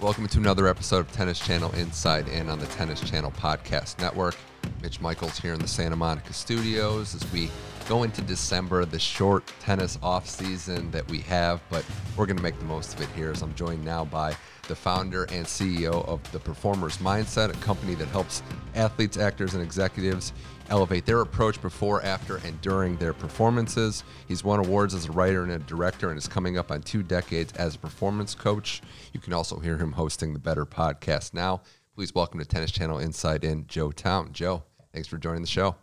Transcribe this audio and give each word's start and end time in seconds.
Welcome 0.00 0.28
to 0.28 0.38
another 0.38 0.68
episode 0.68 1.00
of 1.00 1.10
Tennis 1.10 1.40
Channel 1.40 1.72
Inside 1.72 2.28
In 2.28 2.48
on 2.48 2.60
the 2.60 2.66
Tennis 2.66 3.00
Channel 3.00 3.32
Podcast 3.32 3.98
Network. 3.98 4.36
Mitch 4.80 5.00
Michaels 5.00 5.40
here 5.40 5.54
in 5.54 5.58
the 5.58 5.66
Santa 5.66 5.96
Monica 5.96 6.32
studios 6.32 7.16
as 7.16 7.32
we 7.32 7.50
go 7.88 8.04
into 8.04 8.22
December, 8.22 8.84
the 8.84 8.98
short 9.00 9.52
tennis 9.58 9.98
off 10.00 10.28
season 10.28 10.88
that 10.92 11.08
we 11.10 11.18
have, 11.22 11.60
but 11.68 11.84
we're 12.16 12.26
going 12.26 12.36
to 12.36 12.42
make 12.44 12.56
the 12.60 12.64
most 12.64 12.94
of 12.94 13.00
it 13.00 13.08
here 13.16 13.32
as 13.32 13.42
I'm 13.42 13.52
joined 13.56 13.84
now 13.84 14.04
by 14.04 14.36
the 14.68 14.76
founder 14.76 15.24
and 15.24 15.44
CEO 15.44 16.06
of 16.06 16.20
the 16.30 16.38
Performers 16.38 16.98
Mindset, 16.98 17.50
a 17.50 17.58
company 17.64 17.96
that 17.96 18.06
helps 18.08 18.44
athletes, 18.76 19.18
actors, 19.18 19.54
and 19.54 19.64
executives 19.64 20.32
elevate 20.68 21.06
their 21.06 21.20
approach 21.20 21.60
before, 21.60 22.02
after, 22.02 22.36
and 22.38 22.60
during 22.60 22.96
their 22.96 23.12
performances. 23.12 24.04
He's 24.26 24.44
won 24.44 24.60
awards 24.60 24.94
as 24.94 25.06
a 25.06 25.12
writer 25.12 25.42
and 25.42 25.52
a 25.52 25.58
director 25.58 26.10
and 26.10 26.18
is 26.18 26.28
coming 26.28 26.58
up 26.58 26.70
on 26.70 26.82
two 26.82 27.02
decades 27.02 27.52
as 27.54 27.74
a 27.74 27.78
performance 27.78 28.34
coach. 28.34 28.82
You 29.12 29.20
can 29.20 29.32
also 29.32 29.58
hear 29.58 29.76
him 29.76 29.92
hosting 29.92 30.32
the 30.32 30.38
Better 30.38 30.66
podcast 30.66 31.34
now. 31.34 31.62
Please 31.94 32.14
welcome 32.14 32.38
to 32.38 32.46
Tennis 32.46 32.70
Channel 32.70 32.98
Inside 32.98 33.44
In 33.44 33.66
Joe 33.66 33.90
Town. 33.90 34.32
Joe, 34.32 34.62
thanks 34.92 35.08
for 35.08 35.18
joining 35.18 35.42
the 35.42 35.48
show. 35.48 35.74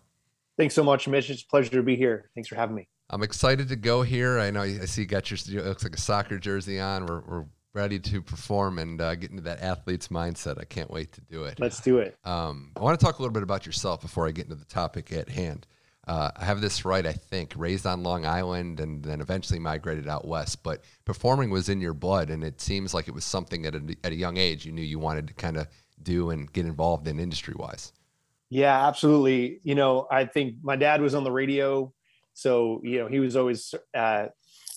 Thanks 0.57 0.73
so 0.73 0.83
much, 0.83 1.07
Mitch. 1.07 1.29
It's 1.29 1.41
a 1.41 1.47
pleasure 1.47 1.71
to 1.71 1.83
be 1.83 1.95
here. 1.95 2.29
Thanks 2.33 2.47
for 2.47 2.55
having 2.55 2.75
me. 2.75 2.87
I'm 3.09 3.21
excited 3.21 3.67
to 3.69 3.75
go 3.75 4.01
here. 4.01 4.39
I 4.39 4.49
know 4.49 4.61
I 4.61 4.85
see 4.85 5.01
you 5.01 5.07
got 5.07 5.29
your 5.29 5.37
it 5.37 5.65
looks 5.65 5.83
like 5.83 5.95
a 5.95 5.99
soccer 5.99 6.39
jersey 6.39 6.79
on. 6.79 7.05
We're, 7.05 7.21
we're 7.21 7.45
ready 7.75 7.99
to 7.99 8.21
perform 8.21 8.79
and 8.79 9.01
uh, 9.01 9.13
get 9.15 9.29
into 9.29 9.43
that 9.43 9.61
athlete's 9.61 10.07
mindset. 10.07 10.59
I 10.59 10.63
can't 10.63 10.89
wait 10.89 11.11
to 11.11 11.21
do 11.21 11.43
it. 11.43 11.59
Let's 11.59 11.81
do 11.81 11.99
it. 11.99 12.17
Um, 12.23 12.71
I 12.75 12.79
want 12.79 12.99
to 12.99 13.05
talk 13.05 13.19
a 13.19 13.21
little 13.21 13.33
bit 13.33 13.43
about 13.43 13.65
yourself 13.65 14.01
before 14.01 14.27
I 14.27 14.31
get 14.31 14.45
into 14.45 14.55
the 14.55 14.65
topic 14.65 15.11
at 15.11 15.29
hand. 15.29 15.67
Uh, 16.07 16.31
I 16.35 16.45
have 16.45 16.61
this 16.61 16.85
right, 16.85 17.05
I 17.05 17.13
think. 17.13 17.53
Raised 17.55 17.85
on 17.85 18.03
Long 18.03 18.25
Island 18.25 18.79
and 18.79 19.03
then 19.03 19.21
eventually 19.21 19.59
migrated 19.59 20.07
out 20.07 20.27
west, 20.27 20.63
but 20.63 20.83
performing 21.03 21.49
was 21.49 21.67
in 21.67 21.81
your 21.81 21.95
blood, 21.95 22.29
and 22.29 22.43
it 22.43 22.61
seems 22.61 22.93
like 22.93 23.07
it 23.07 23.13
was 23.13 23.25
something 23.25 23.65
at 23.65 23.75
a, 23.75 23.97
at 24.03 24.11
a 24.11 24.15
young 24.15 24.37
age 24.37 24.65
you 24.65 24.71
knew 24.71 24.83
you 24.83 24.99
wanted 24.99 25.27
to 25.27 25.33
kind 25.33 25.57
of 25.57 25.67
do 26.01 26.29
and 26.29 26.51
get 26.53 26.65
involved 26.65 27.07
in 27.07 27.19
industry 27.19 27.55
wise. 27.57 27.91
Yeah, 28.49 28.87
absolutely. 28.87 29.59
You 29.63 29.73
know, 29.73 30.07
I 30.11 30.25
think 30.25 30.57
my 30.61 30.75
dad 30.75 31.01
was 31.01 31.15
on 31.15 31.23
the 31.23 31.31
radio, 31.31 31.91
so 32.33 32.81
you 32.83 32.99
know 32.99 33.07
he 33.07 33.19
was 33.19 33.35
always 33.35 33.73
uh, 33.95 34.27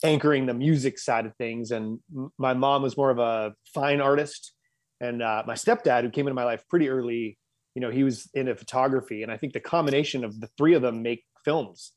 anchoring 0.02 0.46
the 0.46 0.54
music 0.54 0.98
side 0.98 1.27
of 1.27 1.34
things. 1.36 1.70
And 1.70 2.00
my 2.38 2.54
mom 2.54 2.82
was 2.82 2.96
more 2.96 3.10
of 3.10 3.18
a 3.18 3.54
fine 3.74 4.00
artist. 4.00 4.52
And 5.00 5.22
uh, 5.22 5.44
my 5.46 5.54
stepdad, 5.54 6.02
who 6.02 6.10
came 6.10 6.27
into 6.27 6.34
my 6.34 6.44
life 6.44 6.64
pretty 6.68 6.88
early, 6.88 7.38
you 7.74 7.80
know, 7.80 7.91
he 7.91 8.02
was 8.02 8.28
into 8.34 8.54
photography. 8.56 9.22
And 9.22 9.30
I 9.30 9.36
think 9.36 9.52
the 9.52 9.60
combination 9.60 10.24
of 10.24 10.41
the 10.41 10.48
three 10.58 10.74
of 10.74 10.82
them 10.82 11.02
make 11.02 11.24
films. 11.44 11.92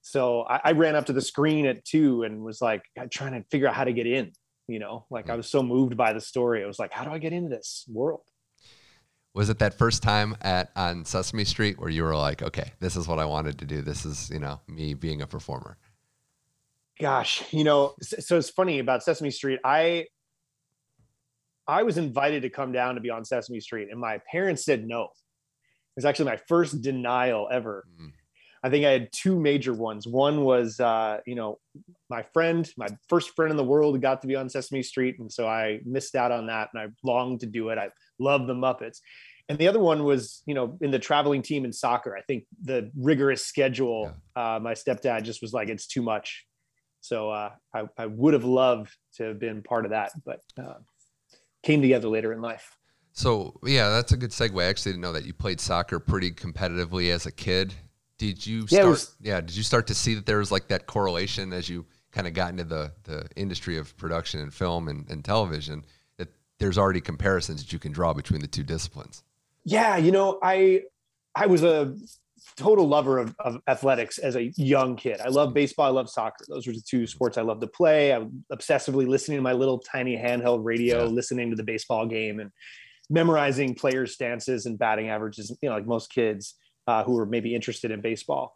So 0.00 0.42
I, 0.42 0.60
I 0.64 0.72
ran 0.72 0.96
up 0.96 1.06
to 1.06 1.12
the 1.12 1.20
screen 1.20 1.66
at 1.66 1.84
two 1.84 2.22
and 2.22 2.42
was 2.42 2.62
like 2.62 2.82
trying 3.10 3.32
to 3.32 3.44
figure 3.50 3.68
out 3.68 3.74
how 3.74 3.84
to 3.84 3.92
get 3.92 4.06
in. 4.06 4.32
You 4.68 4.78
know, 4.78 5.06
like 5.10 5.30
I 5.30 5.34
was 5.34 5.48
so 5.48 5.62
moved 5.62 5.96
by 5.96 6.12
the 6.12 6.20
story. 6.20 6.62
I 6.62 6.66
was 6.66 6.78
like, 6.78 6.92
how 6.92 7.04
do 7.04 7.10
I 7.10 7.18
get 7.18 7.32
into 7.32 7.48
this 7.48 7.86
world? 7.88 8.22
Was 9.34 9.48
it 9.48 9.60
that 9.60 9.78
first 9.78 10.02
time 10.02 10.36
at 10.42 10.70
on 10.76 11.04
Sesame 11.04 11.44
Street 11.44 11.78
where 11.78 11.88
you 11.88 12.02
were 12.02 12.16
like, 12.16 12.42
okay, 12.42 12.72
this 12.80 12.96
is 12.96 13.08
what 13.08 13.18
I 13.18 13.24
wanted 13.24 13.58
to 13.60 13.64
do. 13.64 13.82
This 13.82 14.04
is, 14.04 14.28
you 14.30 14.38
know, 14.38 14.60
me 14.66 14.94
being 14.94 15.22
a 15.22 15.26
performer? 15.26 15.78
Gosh 17.00 17.44
you 17.52 17.64
know 17.64 17.94
so 18.00 18.36
it's 18.36 18.50
funny 18.50 18.78
about 18.78 19.02
sesame 19.02 19.30
street. 19.30 19.60
I 19.64 20.06
i 21.66 21.82
was 21.82 21.98
invited 21.98 22.42
to 22.42 22.50
come 22.50 22.72
down 22.72 22.94
to 22.94 23.00
be 23.00 23.10
on 23.10 23.24
sesame 23.24 23.60
street 23.60 23.88
and 23.90 24.00
my 24.00 24.20
parents 24.30 24.64
said 24.64 24.86
no. 24.86 25.04
It 25.04 26.02
was 26.02 26.04
actually 26.04 26.30
my 26.30 26.38
first 26.48 26.80
denial 26.80 27.48
ever. 27.50 27.84
Mm. 28.00 28.12
i 28.62 28.70
think 28.70 28.84
i 28.84 28.90
had 28.90 29.08
two 29.12 29.38
major 29.38 29.74
ones. 29.74 30.06
One 30.06 30.44
was 30.44 30.80
uh, 30.80 31.18
you 31.26 31.34
know 31.34 31.58
my 32.10 32.22
friend 32.34 32.68
my 32.76 32.88
first 33.08 33.34
friend 33.36 33.50
in 33.50 33.56
the 33.56 33.64
world 33.64 34.00
got 34.00 34.20
to 34.22 34.28
be 34.28 34.36
on 34.36 34.48
sesame 34.48 34.82
street 34.82 35.18
and 35.18 35.30
so 35.30 35.46
i 35.46 35.80
missed 35.84 36.14
out 36.14 36.32
on 36.32 36.46
that 36.46 36.70
and 36.72 36.82
i 36.82 36.86
longed 37.04 37.40
to 37.40 37.46
do 37.46 37.68
it. 37.70 37.78
I 37.78 37.90
love 38.18 38.46
the 38.46 38.54
muppets. 38.54 38.98
And 39.50 39.56
the 39.56 39.66
other 39.66 39.80
one 39.80 40.04
was 40.04 40.42
you 40.46 40.54
know 40.54 40.76
in 40.80 40.90
the 40.90 40.98
traveling 40.98 41.42
team 41.42 41.64
in 41.64 41.72
soccer. 41.72 42.16
I 42.16 42.22
think 42.22 42.44
the 42.62 42.90
rigorous 42.96 43.46
schedule 43.46 44.14
yeah. 44.36 44.56
uh, 44.56 44.60
my 44.60 44.74
stepdad 44.74 45.22
just 45.22 45.40
was 45.40 45.52
like 45.52 45.68
it's 45.68 45.86
too 45.86 46.02
much 46.02 46.44
so 47.08 47.30
uh, 47.30 47.50
I, 47.74 47.84
I 47.96 48.04
would 48.04 48.34
have 48.34 48.44
loved 48.44 48.94
to 49.14 49.24
have 49.24 49.38
been 49.38 49.62
part 49.62 49.86
of 49.86 49.92
that, 49.92 50.12
but 50.26 50.42
uh, 50.62 50.74
came 51.62 51.80
together 51.80 52.06
later 52.08 52.34
in 52.34 52.42
life. 52.42 52.76
So 53.12 53.58
yeah, 53.64 53.88
that's 53.88 54.12
a 54.12 54.16
good 54.18 54.30
segue. 54.30 54.62
I 54.62 54.66
actually 54.66 54.92
didn't 54.92 55.02
know 55.02 55.12
that 55.12 55.24
you 55.24 55.32
played 55.32 55.58
soccer 55.58 55.98
pretty 55.98 56.30
competitively 56.30 57.10
as 57.10 57.24
a 57.24 57.32
kid. 57.32 57.72
Did 58.18 58.46
you 58.46 58.66
start? 58.66 58.82
Yeah, 58.82 58.90
was, 58.90 59.14
yeah 59.22 59.40
did 59.40 59.56
you 59.56 59.62
start 59.62 59.86
to 59.86 59.94
see 59.94 60.14
that 60.14 60.26
there 60.26 60.38
was 60.38 60.52
like 60.52 60.68
that 60.68 60.86
correlation 60.86 61.52
as 61.54 61.68
you 61.68 61.86
kind 62.12 62.26
of 62.26 62.34
got 62.34 62.50
into 62.50 62.64
the 62.64 62.92
the 63.04 63.26
industry 63.36 63.78
of 63.78 63.96
production 63.96 64.40
and 64.40 64.52
film 64.52 64.88
and, 64.88 65.08
and 65.08 65.24
television? 65.24 65.86
That 66.18 66.28
there's 66.58 66.76
already 66.76 67.00
comparisons 67.00 67.62
that 67.62 67.72
you 67.72 67.78
can 67.78 67.90
draw 67.90 68.12
between 68.12 68.42
the 68.42 68.46
two 68.46 68.64
disciplines. 68.64 69.22
Yeah, 69.64 69.96
you 69.96 70.12
know, 70.12 70.38
I 70.42 70.82
I 71.34 71.46
was 71.46 71.62
a 71.64 71.96
total 72.56 72.88
lover 72.88 73.18
of, 73.18 73.34
of, 73.38 73.60
athletics 73.68 74.18
as 74.18 74.36
a 74.36 74.52
young 74.56 74.96
kid. 74.96 75.20
I 75.20 75.28
love 75.28 75.54
baseball. 75.54 75.86
I 75.86 75.90
love 75.90 76.08
soccer. 76.08 76.44
Those 76.48 76.66
were 76.66 76.72
the 76.72 76.82
two 76.82 77.06
sports 77.06 77.38
I 77.38 77.42
love 77.42 77.60
to 77.60 77.66
play. 77.66 78.12
I 78.12 78.18
was 78.18 78.28
obsessively 78.52 79.06
listening 79.06 79.38
to 79.38 79.42
my 79.42 79.52
little 79.52 79.78
tiny 79.78 80.16
handheld 80.16 80.64
radio, 80.64 81.04
yeah. 81.04 81.10
listening 81.10 81.50
to 81.50 81.56
the 81.56 81.62
baseball 81.62 82.06
game 82.06 82.40
and 82.40 82.50
memorizing 83.10 83.74
players' 83.74 84.12
stances 84.12 84.66
and 84.66 84.78
batting 84.78 85.08
averages, 85.08 85.56
you 85.62 85.68
know, 85.68 85.74
like 85.74 85.86
most 85.86 86.10
kids 86.12 86.54
uh, 86.86 87.04
who 87.04 87.12
were 87.12 87.26
maybe 87.26 87.54
interested 87.54 87.90
in 87.90 88.00
baseball. 88.00 88.54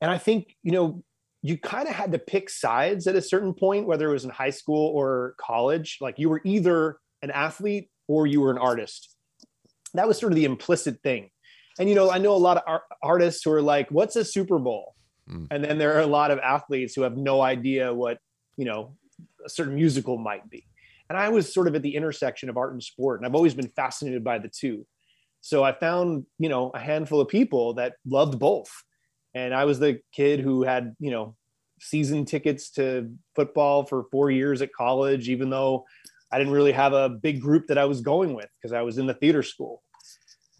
And 0.00 0.10
I 0.10 0.18
think, 0.18 0.56
you 0.62 0.72
know, 0.72 1.02
you 1.42 1.56
kind 1.56 1.88
of 1.88 1.94
had 1.94 2.12
to 2.12 2.18
pick 2.18 2.50
sides 2.50 3.06
at 3.06 3.14
a 3.14 3.22
certain 3.22 3.54
point, 3.54 3.86
whether 3.86 4.08
it 4.08 4.12
was 4.12 4.24
in 4.24 4.30
high 4.30 4.50
school 4.50 4.90
or 4.94 5.34
college. 5.38 5.98
Like 6.00 6.18
you 6.18 6.28
were 6.28 6.40
either 6.44 6.98
an 7.22 7.30
athlete 7.30 7.88
or 8.08 8.26
you 8.26 8.40
were 8.40 8.50
an 8.50 8.58
artist. 8.58 9.14
That 9.94 10.08
was 10.08 10.18
sort 10.18 10.32
of 10.32 10.36
the 10.36 10.44
implicit 10.44 11.02
thing 11.02 11.30
and 11.78 11.88
you 11.88 11.94
know 11.94 12.10
i 12.10 12.18
know 12.18 12.34
a 12.34 12.36
lot 12.36 12.56
of 12.56 12.62
ar- 12.66 12.82
artists 13.02 13.42
who 13.44 13.52
are 13.52 13.62
like 13.62 13.90
what's 13.90 14.16
a 14.16 14.24
super 14.24 14.58
bowl? 14.58 14.94
Mm. 15.28 15.48
and 15.50 15.64
then 15.64 15.78
there 15.78 15.96
are 15.96 16.02
a 16.02 16.06
lot 16.06 16.30
of 16.30 16.38
athletes 16.38 16.94
who 16.94 17.02
have 17.02 17.16
no 17.16 17.40
idea 17.40 17.92
what 17.92 18.18
you 18.56 18.64
know 18.64 18.96
a 19.44 19.48
certain 19.48 19.74
musical 19.74 20.16
might 20.18 20.48
be. 20.48 20.64
And 21.08 21.18
i 21.18 21.28
was 21.28 21.52
sort 21.52 21.68
of 21.68 21.74
at 21.74 21.82
the 21.82 21.94
intersection 21.96 22.48
of 22.48 22.56
art 22.56 22.72
and 22.72 22.82
sport 22.82 23.20
and 23.20 23.26
i've 23.26 23.34
always 23.34 23.54
been 23.54 23.68
fascinated 23.68 24.22
by 24.22 24.38
the 24.38 24.48
two. 24.48 24.86
So 25.40 25.64
i 25.64 25.72
found 25.72 26.26
you 26.38 26.48
know 26.48 26.70
a 26.70 26.78
handful 26.78 27.20
of 27.20 27.28
people 27.28 27.74
that 27.74 27.94
loved 28.06 28.38
both. 28.38 28.70
And 29.34 29.52
i 29.52 29.64
was 29.64 29.78
the 29.80 30.00
kid 30.12 30.40
who 30.40 30.62
had 30.62 30.94
you 31.00 31.10
know 31.10 31.34
season 31.80 32.24
tickets 32.24 32.70
to 32.70 33.10
football 33.34 33.84
for 33.84 34.04
four 34.10 34.30
years 34.30 34.62
at 34.62 34.72
college 34.72 35.28
even 35.28 35.50
though 35.50 35.84
i 36.32 36.38
didn't 36.38 36.52
really 36.52 36.72
have 36.72 36.92
a 36.92 37.08
big 37.08 37.40
group 37.40 37.66
that 37.66 37.78
i 37.78 37.84
was 37.84 38.00
going 38.00 38.34
with 38.34 38.48
because 38.56 38.72
i 38.72 38.80
was 38.80 38.98
in 38.98 39.06
the 39.06 39.14
theater 39.14 39.42
school 39.42 39.82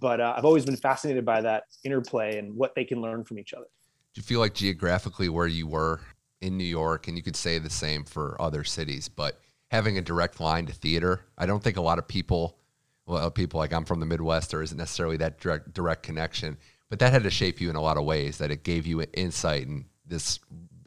but 0.00 0.20
uh, 0.20 0.34
I've 0.36 0.44
always 0.44 0.64
been 0.64 0.76
fascinated 0.76 1.24
by 1.24 1.40
that 1.42 1.64
interplay 1.84 2.38
and 2.38 2.54
what 2.54 2.74
they 2.74 2.84
can 2.84 3.00
learn 3.00 3.24
from 3.24 3.38
each 3.38 3.54
other. 3.54 3.66
Do 4.14 4.20
you 4.20 4.22
feel 4.22 4.40
like 4.40 4.54
geographically 4.54 5.28
where 5.28 5.46
you 5.46 5.66
were 5.66 6.00
in 6.40 6.56
New 6.56 6.64
York, 6.64 7.08
and 7.08 7.16
you 7.16 7.22
could 7.22 7.36
say 7.36 7.58
the 7.58 7.70
same 7.70 8.04
for 8.04 8.40
other 8.40 8.64
cities, 8.64 9.08
but 9.08 9.40
having 9.70 9.98
a 9.98 10.02
direct 10.02 10.40
line 10.40 10.66
to 10.66 10.72
theater, 10.72 11.22
I 11.38 11.46
don't 11.46 11.62
think 11.62 11.76
a 11.76 11.82
lot 11.82 11.98
of 11.98 12.06
people, 12.06 12.58
well, 13.06 13.30
people 13.30 13.58
like 13.58 13.72
I'm 13.72 13.84
from 13.84 14.00
the 14.00 14.06
Midwest, 14.06 14.50
there 14.50 14.62
isn't 14.62 14.76
necessarily 14.76 15.16
that 15.18 15.40
direct, 15.40 15.72
direct 15.72 16.02
connection, 16.02 16.56
but 16.88 16.98
that 16.98 17.12
had 17.12 17.24
to 17.24 17.30
shape 17.30 17.60
you 17.60 17.70
in 17.70 17.76
a 17.76 17.80
lot 17.80 17.96
of 17.96 18.04
ways. 18.04 18.38
That 18.38 18.50
it 18.50 18.64
gave 18.64 18.86
you 18.86 19.02
insight 19.14 19.66
and 19.66 19.86
this 20.06 20.38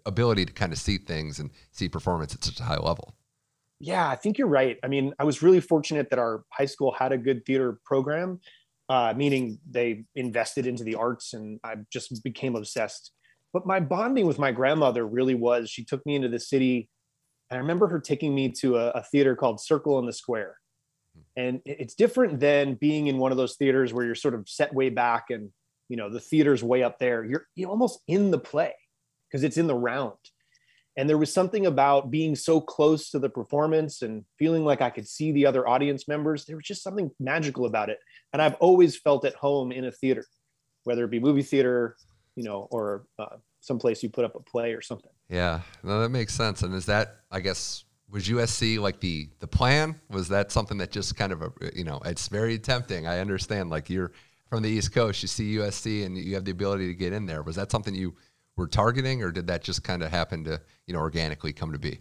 ability 0.06 0.46
to 0.46 0.54
kind 0.54 0.72
of 0.72 0.80
see 0.80 0.98
things 0.98 1.40
and 1.40 1.50
see 1.72 1.90
performance 1.90 2.34
at 2.34 2.44
such 2.44 2.60
a 2.60 2.64
high 2.64 2.78
level. 2.78 3.16
Yeah, 3.80 4.10
I 4.10 4.16
think 4.16 4.38
you're 4.38 4.48
right. 4.48 4.78
I 4.84 4.88
mean, 4.88 5.14
I 5.20 5.24
was 5.24 5.42
really 5.42 5.62
fortunate 5.62 6.10
that 6.10 6.20
our 6.20 6.44
high 6.50 6.66
school 6.66 6.92
had 6.92 7.12
a 7.12 7.18
good 7.18 7.46
theater 7.46 7.80
program 7.86 8.40
uh, 8.90 9.14
meaning 9.16 9.60
they 9.70 10.04
invested 10.16 10.66
into 10.66 10.84
the 10.84 10.96
arts 10.96 11.34
and 11.34 11.60
I 11.64 11.76
just 11.92 12.24
became 12.24 12.56
obsessed. 12.56 13.12
But 13.54 13.66
my 13.66 13.80
bonding 13.80 14.26
with 14.26 14.40
my 14.40 14.52
grandmother 14.52 15.06
really 15.08 15.36
was 15.36 15.70
she 15.70 15.86
took 15.86 16.06
me 16.06 16.16
into 16.16 16.28
the 16.28 16.40
city. 16.40 16.90
And 17.50 17.58
I 17.58 17.62
remember 17.62 17.88
her 17.88 18.00
taking 18.00 18.34
me 18.36 18.50
to 18.60 18.78
a, 18.78 18.90
a 18.90 19.04
theater 19.04 19.36
called 19.36 19.62
Circle 19.62 20.00
in 20.00 20.06
the 20.06 20.14
Square. 20.14 20.56
And 21.36 21.62
it's 21.66 21.96
different 21.96 22.40
than 22.40 22.76
being 22.76 23.08
in 23.08 23.18
one 23.18 23.32
of 23.32 23.38
those 23.38 23.56
theaters 23.56 23.94
where 23.94 24.06
you're 24.06 24.16
sort 24.16 24.34
of 24.36 24.48
set 24.48 24.74
way 24.74 24.90
back 24.90 25.26
and 25.30 25.50
you 25.90 25.98
know 25.98 26.10
the 26.10 26.20
theater's 26.20 26.64
way 26.64 26.84
up 26.84 27.00
there. 27.00 27.26
You're 27.26 27.48
you're 27.56 27.70
almost 27.70 28.00
in 28.08 28.32
the 28.32 28.40
play. 28.40 28.74
because 29.30 29.44
it's 29.44 29.58
in 29.58 29.68
the 29.68 29.76
round. 29.76 30.18
And 30.98 31.10
there 31.10 31.18
was 31.18 31.34
something 31.34 31.66
about 31.66 32.12
being 32.12 32.36
so 32.36 32.60
close 32.60 33.10
to 33.12 33.20
the 33.20 33.30
performance 33.30 34.02
and 34.02 34.26
feeling 34.38 34.66
like 34.66 34.82
I 34.82 34.90
could 34.90 35.08
see 35.08 35.32
the 35.32 35.46
other 35.46 35.68
audience 35.68 36.08
members. 36.08 36.46
There 36.46 36.56
was 36.56 36.66
just 36.66 36.84
something 36.84 37.12
magical 37.20 37.66
about 37.66 37.90
it. 37.90 38.00
And 38.34 38.42
I've 38.42 38.56
always 38.56 38.98
felt 38.98 39.24
at 39.26 39.36
home 39.36 39.72
in 39.72 39.86
a 39.86 39.92
theater, 39.92 40.26
whether 40.84 41.06
it 41.06 41.12
be 41.12 41.20
movie 41.20 41.44
theater, 41.44 41.96
you 42.36 42.44
know, 42.44 42.68
or 42.72 43.06
uh, 43.18 43.38
someplace 43.62 44.04
you 44.04 44.10
put 44.10 44.26
up 44.26 44.36
a 44.36 44.40
play 44.42 44.74
or 44.74 44.82
something. 44.82 45.12
Yeah, 45.30 45.62
no, 45.84 46.02
that 46.02 46.10
makes 46.10 46.34
sense. 46.34 46.64
And 46.64 46.74
is 46.74 46.86
that, 46.88 47.18
I 47.32 47.40
guess, 47.40 47.86
was 48.10 48.28
USC 48.28 48.80
like 48.80 49.00
the 49.00 49.30
the 49.40 49.48
plan? 49.48 49.96
Was 50.10 50.30
that 50.30 50.52
something 50.52 50.78
that 50.80 50.92
just 50.92 51.16
kind 51.16 51.32
of 51.32 51.42
a, 51.44 51.52
you 51.76 51.84
know, 51.84 52.00
it's 52.06 52.28
very 52.28 52.58
tempting. 52.58 53.08
I 53.08 53.20
understand. 53.20 53.70
Like 53.70 53.90
you're 53.90 54.12
from 54.50 54.64
the 54.64 54.70
East 54.70 54.94
Coast, 54.94 55.22
you 55.22 55.28
see 55.28 55.56
USC, 55.58 56.06
and 56.06 56.18
you 56.18 56.34
have 56.34 56.46
the 56.46 56.52
ability 56.52 56.88
to 56.88 56.96
get 56.96 57.14
in 57.14 57.26
there. 57.26 57.44
Was 57.44 57.56
that 57.58 57.72
something 57.72 57.94
you 57.94 58.16
were 58.60 58.68
targeting, 58.68 59.24
or 59.24 59.32
did 59.32 59.48
that 59.48 59.64
just 59.64 59.84
kind 59.84 60.04
of 60.04 60.12
happen 60.12 60.44
to 60.44 60.62
you 60.86 60.94
know 60.94 61.00
organically 61.00 61.54
come 61.54 61.72
to 61.72 61.80
be? 61.80 62.00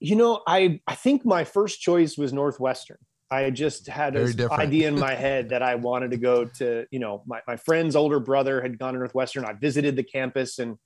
You 0.00 0.16
know, 0.16 0.42
I 0.46 0.80
I 0.86 0.94
think 0.94 1.24
my 1.26 1.44
first 1.44 1.80
choice 1.80 2.16
was 2.16 2.32
Northwestern. 2.32 2.98
I 3.30 3.48
just 3.48 3.88
had 3.88 4.14
an 4.14 4.50
idea 4.52 4.88
in 4.88 4.98
my 4.98 5.14
head 5.26 5.48
that 5.50 5.62
I 5.62 5.76
wanted 5.76 6.10
to 6.10 6.18
go 6.18 6.44
to, 6.44 6.84
you 6.90 6.98
know, 6.98 7.22
my, 7.26 7.40
my 7.48 7.56
friend's 7.56 7.96
older 7.96 8.20
brother 8.20 8.60
had 8.60 8.78
gone 8.78 8.92
to 8.92 8.98
Northwestern. 8.98 9.46
I 9.46 9.54
visited 9.54 9.96
the 9.96 10.02
campus 10.02 10.58
and 10.58 10.76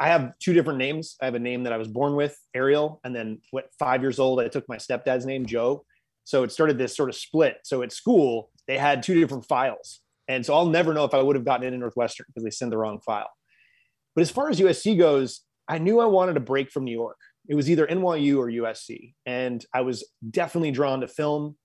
I 0.00 0.08
have 0.08 0.32
two 0.40 0.52
different 0.52 0.80
names. 0.80 1.14
I 1.22 1.26
have 1.26 1.36
a 1.36 1.38
name 1.38 1.62
that 1.62 1.72
I 1.72 1.76
was 1.76 1.86
born 1.86 2.16
with, 2.16 2.36
Ariel, 2.54 3.00
and 3.04 3.14
then 3.14 3.40
what 3.52 3.66
five 3.78 4.02
years 4.02 4.18
old, 4.18 4.40
I 4.40 4.48
took 4.48 4.68
my 4.68 4.78
stepdad's 4.78 5.26
name, 5.26 5.46
Joe. 5.46 5.84
So 6.24 6.42
it 6.42 6.50
started 6.50 6.76
this 6.76 6.96
sort 6.96 7.08
of 7.08 7.14
split. 7.14 7.58
So 7.62 7.82
at 7.82 7.92
school, 7.92 8.50
they 8.66 8.78
had 8.78 9.04
two 9.04 9.20
different 9.20 9.46
files. 9.46 10.00
And 10.26 10.44
so 10.44 10.54
I'll 10.54 10.66
never 10.66 10.92
know 10.94 11.04
if 11.04 11.14
I 11.14 11.22
would 11.22 11.36
have 11.36 11.44
gotten 11.44 11.66
into 11.66 11.78
Northwestern 11.78 12.26
because 12.28 12.42
they 12.42 12.50
send 12.50 12.72
the 12.72 12.78
wrong 12.78 12.98
file. 13.00 13.30
But 14.14 14.22
as 14.22 14.30
far 14.30 14.48
as 14.48 14.60
USC 14.60 14.98
goes, 14.98 15.40
I 15.68 15.78
knew 15.78 16.00
I 16.00 16.06
wanted 16.06 16.36
a 16.36 16.40
break 16.40 16.70
from 16.70 16.84
New 16.84 16.92
York. 16.92 17.18
It 17.48 17.54
was 17.54 17.70
either 17.70 17.86
NYU 17.86 18.38
or 18.38 18.46
USC. 18.46 19.14
And 19.26 19.64
I 19.74 19.82
was 19.82 20.04
definitely 20.30 20.70
drawn 20.70 21.00
to 21.00 21.08
film. 21.08 21.56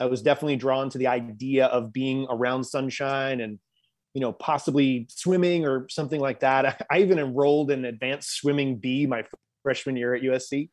I 0.00 0.06
was 0.06 0.22
definitely 0.22 0.56
drawn 0.56 0.90
to 0.90 0.98
the 0.98 1.08
idea 1.08 1.66
of 1.66 1.92
being 1.92 2.26
around 2.30 2.64
sunshine 2.64 3.40
and 3.40 3.58
you 4.14 4.20
know, 4.20 4.32
possibly 4.32 5.06
swimming 5.10 5.66
or 5.66 5.88
something 5.88 6.20
like 6.20 6.40
that. 6.40 6.84
I 6.90 6.98
even 6.98 7.18
enrolled 7.18 7.70
in 7.70 7.84
advanced 7.84 8.34
swimming 8.34 8.76
B 8.78 9.06
my 9.06 9.24
freshman 9.62 9.96
year 9.96 10.14
at 10.14 10.22
USC, 10.22 10.70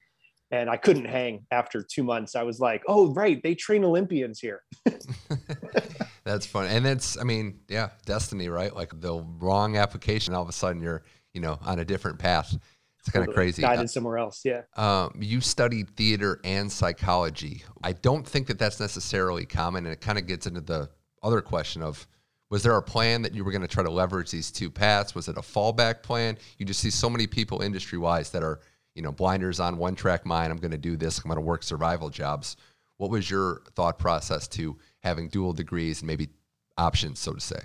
and 0.51 0.69
I 0.69 0.77
couldn't 0.77 1.05
hang 1.05 1.45
after 1.51 1.83
two 1.83 2.03
months. 2.03 2.35
I 2.35 2.43
was 2.43 2.59
like, 2.59 2.81
oh, 2.87 3.13
right, 3.13 3.41
they 3.43 3.53
train 3.55 3.83
Olympians 3.83 4.39
here. 4.39 4.63
that's 6.25 6.45
fun. 6.45 6.67
And 6.67 6.85
it's, 6.85 7.17
I 7.17 7.23
mean, 7.23 7.59
yeah, 7.69 7.89
destiny, 8.05 8.49
right? 8.49 8.75
Like 8.75 8.99
the 8.99 9.23
wrong 9.39 9.77
application, 9.77 10.33
all 10.33 10.41
of 10.41 10.49
a 10.49 10.53
sudden 10.53 10.81
you're, 10.81 11.03
you 11.33 11.41
know, 11.41 11.59
on 11.63 11.79
a 11.79 11.85
different 11.85 12.19
path. 12.19 12.57
It's 12.99 13.11
kind 13.11 13.27
of 13.27 13.35
crazy. 13.35 13.61
Guided 13.61 13.89
somewhere 13.89 14.17
else, 14.17 14.41
yeah. 14.43 14.63
Um, 14.75 15.15
you 15.21 15.39
studied 15.39 15.91
theater 15.95 16.39
and 16.43 16.71
psychology. 16.71 17.63
I 17.83 17.93
don't 17.93 18.27
think 18.27 18.47
that 18.47 18.57
that's 18.57 18.79
necessarily 18.79 19.45
common, 19.45 19.85
and 19.85 19.93
it 19.93 20.01
kind 20.01 20.17
of 20.17 20.25
gets 20.25 20.47
into 20.47 20.61
the 20.61 20.89
other 21.21 21.41
question 21.41 21.83
of 21.83 22.07
was 22.49 22.63
there 22.63 22.75
a 22.75 22.81
plan 22.81 23.21
that 23.21 23.35
you 23.35 23.43
were 23.43 23.51
going 23.51 23.61
to 23.61 23.67
try 23.67 23.83
to 23.83 23.91
leverage 23.91 24.31
these 24.31 24.49
two 24.49 24.71
paths? 24.71 25.13
Was 25.13 25.27
it 25.27 25.37
a 25.37 25.41
fallback 25.41 26.01
plan? 26.01 26.37
You 26.57 26.65
just 26.65 26.79
see 26.79 26.89
so 26.89 27.09
many 27.09 27.27
people 27.27 27.61
industry 27.61 27.97
wise 27.99 28.31
that 28.31 28.41
are, 28.41 28.59
you 28.95 29.01
know, 29.01 29.11
blinders 29.11 29.59
on 29.59 29.77
one 29.77 29.95
track 29.95 30.25
mind. 30.25 30.51
I'm 30.51 30.57
going 30.57 30.71
to 30.71 30.77
do 30.77 30.95
this. 30.95 31.19
I'm 31.19 31.25
going 31.25 31.35
to 31.35 31.41
work 31.41 31.63
survival 31.63 32.09
jobs. 32.09 32.55
What 32.97 33.09
was 33.09 33.29
your 33.29 33.61
thought 33.75 33.99
process 33.99 34.47
to 34.49 34.77
having 35.03 35.29
dual 35.29 35.53
degrees 35.53 36.01
and 36.01 36.07
maybe 36.07 36.29
options, 36.77 37.19
so 37.19 37.33
to 37.33 37.41
say? 37.41 37.59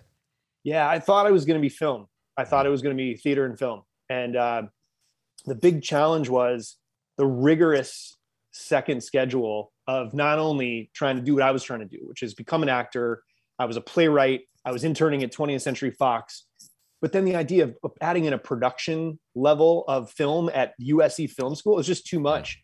Yeah, 0.65 0.89
I 0.89 0.99
thought 0.99 1.27
I 1.27 1.31
was 1.31 1.45
going 1.45 1.59
to 1.59 1.63
be 1.63 1.69
film. 1.69 2.07
I 2.37 2.45
thought 2.45 2.67
it 2.67 2.71
was 2.71 2.83
going 2.83 2.97
to 2.97 3.01
be 3.01 3.17
theater 3.17 3.45
and 3.47 3.59
film. 3.59 3.83
And 4.09 4.37
uh, 4.37 4.63
the 5.47 5.55
big 5.55 5.83
challenge 5.83 6.29
was 6.29 6.77
the 7.17 7.27
rigorous 7.27 8.17
second 8.53 9.03
schedule 9.03 9.73
of 9.87 10.15
not 10.15 10.39
only 10.39 10.91
trying 10.95 11.17
to 11.17 11.23
do 11.23 11.35
what 11.35 11.43
I 11.43 11.51
was 11.51 11.63
trying 11.63 11.81
to 11.81 11.87
do, 11.87 11.99
which 12.03 12.23
is 12.23 12.35
become 12.35 12.63
an 12.63 12.69
actor. 12.69 13.23
I 13.59 13.67
was 13.67 13.77
a 13.77 13.81
playwright. 13.81 14.43
I 14.65 14.73
was 14.73 14.85
interning 14.85 15.23
at 15.23 15.33
20th 15.33 15.63
Century 15.63 15.91
Fox. 15.91 16.47
But 17.01 17.13
then 17.13 17.25
the 17.25 17.37
idea 17.37 17.65
of 17.65 17.93
adding 18.01 18.27
in 18.27 18.33
a 18.33 18.39
production 18.39 19.19
level 19.35 19.85
of 19.89 20.11
film 20.11 20.51
at 20.53 20.75
USC 20.81 21.31
Film 21.31 21.55
School 21.55 21.79
is 21.79 21.87
just 21.87 22.07
too 22.07 22.21
much. 22.21 22.63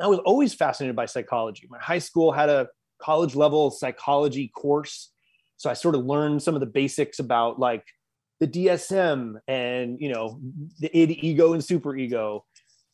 I 0.00 0.06
was 0.06 0.20
always 0.20 0.54
fascinated 0.54 0.96
by 0.96 1.06
psychology. 1.06 1.66
My 1.70 1.78
high 1.78 1.98
school 1.98 2.32
had 2.32 2.48
a 2.48 2.68
college 3.00 3.34
level 3.34 3.70
psychology 3.70 4.48
course. 4.48 5.10
So 5.56 5.68
I 5.68 5.74
sort 5.74 5.94
of 5.94 6.04
learned 6.04 6.42
some 6.42 6.54
of 6.54 6.60
the 6.60 6.66
basics 6.66 7.18
about 7.18 7.58
like 7.58 7.84
the 8.40 8.46
DSM 8.46 9.36
and, 9.48 10.00
you 10.00 10.12
know, 10.12 10.40
the 10.78 10.96
id, 10.96 11.18
ego, 11.20 11.52
and 11.52 11.64
super 11.64 11.96
ego. 11.96 12.44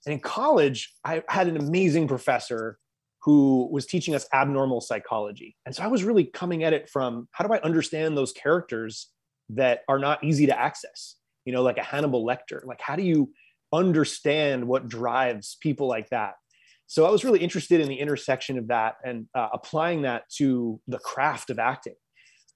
And 0.06 0.14
in 0.14 0.20
college, 0.20 0.92
I 1.04 1.22
had 1.28 1.48
an 1.48 1.56
amazing 1.56 2.08
professor 2.08 2.78
who 3.22 3.68
was 3.70 3.86
teaching 3.86 4.14
us 4.14 4.26
abnormal 4.32 4.80
psychology. 4.80 5.56
And 5.64 5.74
so 5.74 5.82
I 5.82 5.86
was 5.86 6.04
really 6.04 6.24
coming 6.24 6.62
at 6.64 6.74
it 6.74 6.90
from 6.90 7.28
how 7.32 7.46
do 7.46 7.52
I 7.52 7.60
understand 7.60 8.16
those 8.16 8.32
characters 8.32 9.08
that 9.50 9.80
are 9.88 9.98
not 9.98 10.22
easy 10.22 10.46
to 10.46 10.58
access? 10.58 11.16
You 11.44 11.52
know, 11.52 11.62
like 11.62 11.78
a 11.78 11.82
Hannibal 11.82 12.24
Lecter. 12.24 12.64
Like, 12.64 12.80
how 12.80 12.96
do 12.96 13.02
you 13.02 13.30
understand 13.72 14.66
what 14.66 14.88
drives 14.88 15.56
people 15.60 15.88
like 15.88 16.10
that? 16.10 16.34
So 16.86 17.06
I 17.06 17.10
was 17.10 17.24
really 17.24 17.40
interested 17.40 17.80
in 17.80 17.88
the 17.88 17.96
intersection 17.96 18.58
of 18.58 18.68
that 18.68 18.96
and 19.04 19.26
uh, 19.34 19.48
applying 19.52 20.02
that 20.02 20.28
to 20.36 20.80
the 20.86 20.98
craft 20.98 21.50
of 21.50 21.58
acting. 21.58 21.94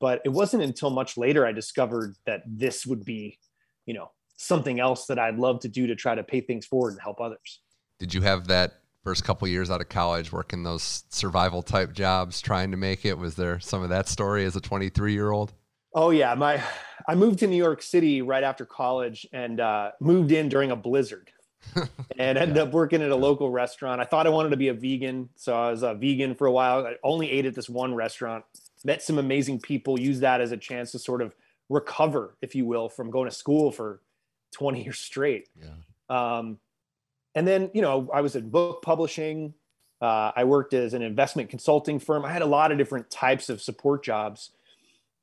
But 0.01 0.21
it 0.25 0.29
wasn't 0.29 0.63
until 0.63 0.91
much 0.91 1.17
later 1.17 1.47
I 1.47 1.53
discovered 1.53 2.15
that 2.27 2.43
this 2.47 2.87
would 2.87 3.05
be, 3.05 3.39
you 3.87 3.95
know, 3.95 4.11
something 4.37 4.79
else 4.79 5.07
that 5.07 5.19
I'd 5.19 5.39
love 5.39 5.61
to 5.61 5.69
do 5.69 5.87
to 5.89 5.97
try 5.97 6.15
to 6.15 6.23
pay 6.23 6.41
things 6.41 6.67
forward 6.67 6.93
and 6.93 7.01
help 7.01 7.21
others. 7.21 7.61
Did 7.99 8.15
you 8.15 8.23
have 8.23 8.47
that 8.47 8.75
first 9.05 9.25
couple 9.25 9.49
years 9.49 9.71
out 9.71 9.81
of 9.81 9.89
college 9.89 10.33
working 10.33 10.63
those 10.63 11.05
survival 11.09 11.63
type 11.63 11.93
jobs 11.93 12.41
trying 12.41 12.71
to 12.71 12.77
make 12.77 13.05
it 13.05 13.17
was 13.17 13.37
there 13.37 13.59
some 13.59 13.83
of 13.83 13.89
that 13.89 14.09
story 14.09 14.45
as 14.45 14.55
a 14.57 14.61
23 14.61 15.13
year 15.13 15.31
old 15.31 15.55
oh 15.95 16.11
yeah 16.11 16.35
my 16.35 16.63
i 17.09 17.15
moved 17.15 17.39
to 17.39 17.47
new 17.47 17.57
york 17.57 17.81
city 17.81 18.21
right 18.21 18.43
after 18.43 18.67
college 18.67 19.27
and 19.33 19.61
uh, 19.61 19.91
moved 20.01 20.31
in 20.33 20.49
during 20.49 20.73
a 20.73 20.77
blizzard 20.77 21.31
and 22.19 22.39
ended 22.39 22.57
yeah. 22.57 22.63
up 22.63 22.73
working 22.73 23.03
at 23.03 23.11
a 23.11 23.17
local 23.17 23.51
restaurant. 23.51 24.01
I 24.01 24.05
thought 24.05 24.27
i 24.27 24.31
wanted 24.31 24.51
to 24.51 24.57
be 24.57 24.69
a 24.69 24.75
vegan 24.75 25.29
so 25.37 25.55
i 25.55 25.71
was 25.71 25.83
a 25.83 25.95
vegan 25.95 26.35
for 26.35 26.47
a 26.47 26.53
while. 26.53 26.87
I 26.87 26.95
only 27.03 27.31
ate 27.31 27.47
at 27.47 27.55
this 27.55 27.69
one 27.69 27.95
restaurant 27.95 28.45
met 28.85 29.03
some 29.03 29.19
amazing 29.19 29.61
people 29.61 29.99
used 29.99 30.21
that 30.21 30.41
as 30.41 30.53
a 30.53 30.57
chance 30.57 30.93
to 30.93 30.99
sort 30.99 31.21
of 31.21 31.35
recover 31.69 32.37
if 32.41 32.55
you 32.55 32.65
will 32.65 32.89
from 32.89 33.11
going 33.11 33.29
to 33.29 33.35
school 33.35 33.71
for 33.73 34.01
20 34.53 34.83
years 34.85 34.99
straight. 34.99 35.49
Yeah. 35.61 35.69
um, 36.09 36.59
and 37.35 37.47
then 37.47 37.71
you 37.75 37.83
know 37.83 38.09
i 38.13 38.21
was 38.21 38.37
in 38.37 38.49
book 38.49 38.83
publishing. 38.83 39.55
Uh, 40.01 40.31
i 40.37 40.45
worked 40.45 40.75
as 40.75 40.95
an 40.95 41.03
investment 41.03 41.51
consulting 41.51 41.99
firm. 41.99 42.25
I 42.25 42.33
had 42.33 42.43
a 42.43 42.47
lot 42.47 42.73
of 42.73 42.79
different 42.79 43.11
types 43.11 43.49
of 43.49 43.61
support 43.61 44.05
jobs 44.05 44.53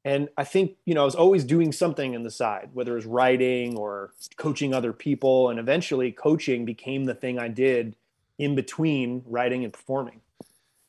and 0.05 0.29
i 0.37 0.43
think 0.43 0.77
you 0.85 0.93
know 0.93 1.01
i 1.01 1.05
was 1.05 1.15
always 1.15 1.43
doing 1.43 1.73
something 1.73 2.15
on 2.15 2.23
the 2.23 2.31
side 2.31 2.69
whether 2.71 2.93
it 2.93 2.95
was 2.95 3.05
writing 3.05 3.77
or 3.77 4.11
coaching 4.37 4.73
other 4.73 4.93
people. 4.93 5.49
And 5.49 5.59
eventually 5.59 6.11
coaching 6.11 6.63
became 6.63 7.03
the 7.03 7.15
thing 7.15 7.37
i 7.37 7.49
did 7.49 7.97
in 8.37 8.55
between 8.55 9.23
writing 9.25 9.63
and 9.63 9.73
performing. 9.73 10.21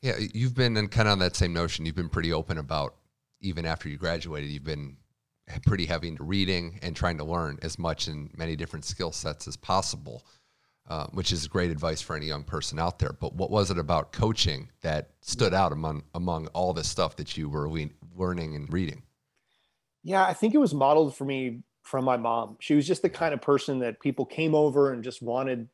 Yeah 0.02 0.18
you've 0.18 0.54
been 0.54 0.76
in 0.76 0.88
kind 0.88 1.08
of 1.08 1.12
on 1.12 1.18
that 1.20 1.34
same 1.34 1.52
notion. 1.52 1.86
You've 1.86 1.96
been 1.96 2.08
pretty 2.08 2.32
open 2.32 2.58
about 2.58 2.94
even 3.40 3.66
after 3.66 3.88
you 3.88 3.96
graduated 3.96 4.50
you've 4.50 4.64
been 4.64 4.96
pretty 5.64 5.86
heavy 5.86 6.08
into 6.08 6.24
reading 6.24 6.78
and 6.82 6.94
trying 6.94 7.18
to 7.18 7.24
learn 7.24 7.58
as 7.62 7.78
much 7.78 8.08
in 8.08 8.30
many 8.36 8.56
different 8.56 8.84
skill 8.84 9.12
sets 9.12 9.48
as 9.48 9.56
possible 9.56 10.24
uh, 10.88 11.06
which 11.08 11.32
is 11.32 11.48
great 11.48 11.70
advice 11.70 12.00
for 12.00 12.14
any 12.14 12.26
young 12.26 12.44
person 12.44 12.78
out 12.78 13.00
there. 13.00 13.12
But 13.12 13.34
what 13.34 13.50
was 13.50 13.72
it 13.72 13.78
about 13.78 14.12
coaching 14.12 14.70
that 14.82 15.10
stood 15.20 15.52
out 15.52 15.72
among 15.72 16.04
among 16.14 16.46
all 16.48 16.72
the 16.72 16.84
stuff 16.84 17.16
that 17.16 17.36
you 17.36 17.48
were 17.48 17.68
learning 18.16 18.54
and 18.54 18.72
reading? 18.72 19.02
Yeah, 20.02 20.24
I 20.24 20.34
think 20.34 20.54
it 20.54 20.58
was 20.58 20.74
modeled 20.74 21.16
for 21.16 21.24
me 21.24 21.60
from 21.82 22.04
my 22.04 22.16
mom. 22.16 22.56
She 22.60 22.74
was 22.74 22.86
just 22.86 23.02
the 23.02 23.08
kind 23.08 23.34
of 23.34 23.40
person 23.40 23.80
that 23.80 24.00
people 24.00 24.24
came 24.24 24.54
over 24.54 24.92
and 24.92 25.04
just 25.04 25.22
wanted 25.22 25.68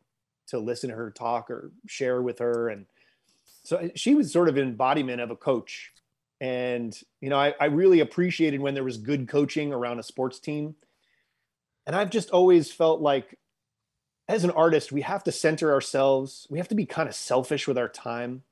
to 0.49 0.59
listen 0.59 0.91
to 0.91 0.97
her 0.97 1.11
talk 1.11 1.51
or 1.51 1.71
share 1.87 2.21
with 2.23 2.39
her, 2.39 2.69
and 2.69 2.87
so 3.65 3.77
uh, 3.77 3.89
she 3.95 4.15
was 4.15 4.33
sort 4.33 4.49
of 4.49 4.59
embodiment 4.59 5.21
of 5.21 5.31
a 5.31 5.37
coach. 5.37 5.93
And 6.41 6.99
you 7.21 7.31
know, 7.31 7.39
I, 7.39 7.55
I 7.61 7.67
really 7.67 8.01
appreciated 8.01 8.61
when 8.61 8.75
there 8.75 8.85
was 8.85 8.97
good 8.97 9.29
coaching 9.29 9.73
around 9.73 10.01
a 10.01 10.03
sports 10.03 10.41
team. 10.41 10.75
And 11.87 11.95
I've 11.97 12.11
just 12.11 12.31
always 12.31 12.73
felt 12.73 13.01
like 13.01 13.39
as 14.29 14.45
an 14.45 14.51
artist, 14.51 14.93
we 14.93 15.03
have 15.03 15.25
to 15.25 15.33
center 15.33 15.73
ourselves. 15.73 16.47
We 16.51 16.59
have 16.59 16.69
to 16.69 16.75
be 16.75 16.87
kind 16.87 17.09
of 17.09 17.15
selfish 17.15 17.67
with 17.67 17.79
our 17.79 17.89
time 17.89 18.43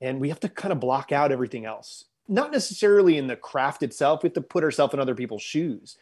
and 0.00 0.20
we 0.20 0.28
have 0.28 0.40
to 0.40 0.48
kind 0.48 0.72
of 0.72 0.80
block 0.80 1.12
out 1.12 1.32
everything 1.32 1.64
else. 1.64 2.04
Not 2.28 2.52
necessarily 2.52 3.18
in 3.18 3.26
the 3.26 3.36
craft 3.36 3.82
itself, 3.82 4.22
we 4.22 4.28
have 4.28 4.34
to 4.34 4.40
put 4.40 4.64
ourselves 4.64 4.94
in 4.94 5.00
other 5.00 5.14
people's 5.14 5.42
shoes. 5.42 5.96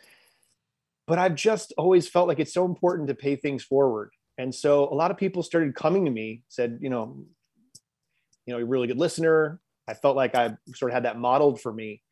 But 1.07 1.19
I've 1.19 1.35
just 1.35 1.73
always 1.77 2.09
felt 2.09 2.29
like 2.29 2.41
it's 2.41 2.55
so 2.55 2.65
important 2.65 3.09
to 3.09 3.15
pay 3.15 3.37
things 3.37 3.63
forward. 3.63 4.11
And 4.39 4.55
so 4.55 4.89
a 4.89 4.95
lot 4.95 5.11
of 5.11 5.17
people 5.17 5.43
started 5.43 5.75
coming 5.75 6.05
to 6.07 6.11
me, 6.11 6.43
said, 6.49 6.79
you 6.81 6.91
know, 6.91 7.25
you 8.47 8.53
know, 8.53 8.59
you're 8.59 8.67
a 8.67 8.71
really 8.71 8.87
good 8.87 8.99
listener. 8.99 9.61
I 9.87 9.95
felt 9.95 10.17
like 10.17 10.35
I 10.35 10.57
sort 10.75 10.91
of 10.91 10.95
had 10.95 11.05
that 11.05 11.19
modeled 11.19 11.61
for 11.61 11.73
me. 11.73 12.03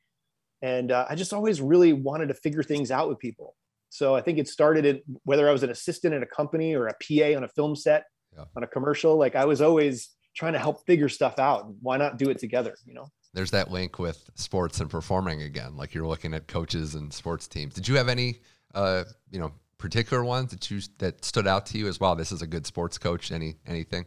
And 0.60 0.92
uh, 0.92 1.06
I 1.08 1.14
just 1.14 1.32
always 1.32 1.60
really 1.60 1.92
wanted 1.92 2.28
to 2.28 2.34
figure 2.34 2.62
things 2.62 2.90
out 2.90 3.08
with 3.08 3.18
people. 3.18 3.56
So 3.88 4.14
I 4.14 4.22
think 4.22 4.38
it 4.38 4.48
started 4.48 4.86
in 4.86 5.02
whether 5.24 5.48
I 5.48 5.52
was 5.52 5.62
an 5.62 5.70
assistant 5.70 6.14
at 6.14 6.22
a 6.22 6.26
company 6.26 6.74
or 6.74 6.86
a 6.86 6.94
PA 6.94 7.36
on 7.36 7.44
a 7.44 7.48
film 7.48 7.74
set, 7.74 8.04
yeah. 8.34 8.44
on 8.56 8.62
a 8.62 8.66
commercial. 8.66 9.16
Like 9.16 9.36
I 9.36 9.44
was 9.44 9.60
always 9.60 10.10
trying 10.36 10.52
to 10.52 10.58
help 10.58 10.86
figure 10.86 11.08
stuff 11.08 11.38
out. 11.38 11.66
Why 11.80 11.96
not 11.96 12.16
do 12.16 12.30
it 12.30 12.38
together? 12.38 12.74
You 12.86 12.94
know. 12.94 13.08
There's 13.34 13.50
that 13.52 13.70
link 13.70 13.98
with 13.98 14.30
sports 14.34 14.80
and 14.80 14.90
performing 14.90 15.42
again. 15.42 15.76
Like 15.76 15.94
you're 15.94 16.06
looking 16.06 16.34
at 16.34 16.46
coaches 16.46 16.94
and 16.94 17.12
sports 17.12 17.48
teams. 17.48 17.74
Did 17.74 17.88
you 17.88 17.96
have 17.96 18.08
any, 18.08 18.40
uh, 18.74 19.04
you 19.30 19.38
know, 19.38 19.52
particular 19.78 20.22
ones 20.22 20.50
that 20.50 20.70
you 20.70 20.80
that 20.98 21.24
stood 21.24 21.46
out 21.46 21.66
to 21.66 21.78
you 21.78 21.88
as 21.88 21.98
well? 21.98 22.14
This 22.14 22.30
is 22.30 22.42
a 22.42 22.46
good 22.46 22.66
sports 22.66 22.98
coach. 22.98 23.32
Any 23.32 23.56
anything? 23.66 24.06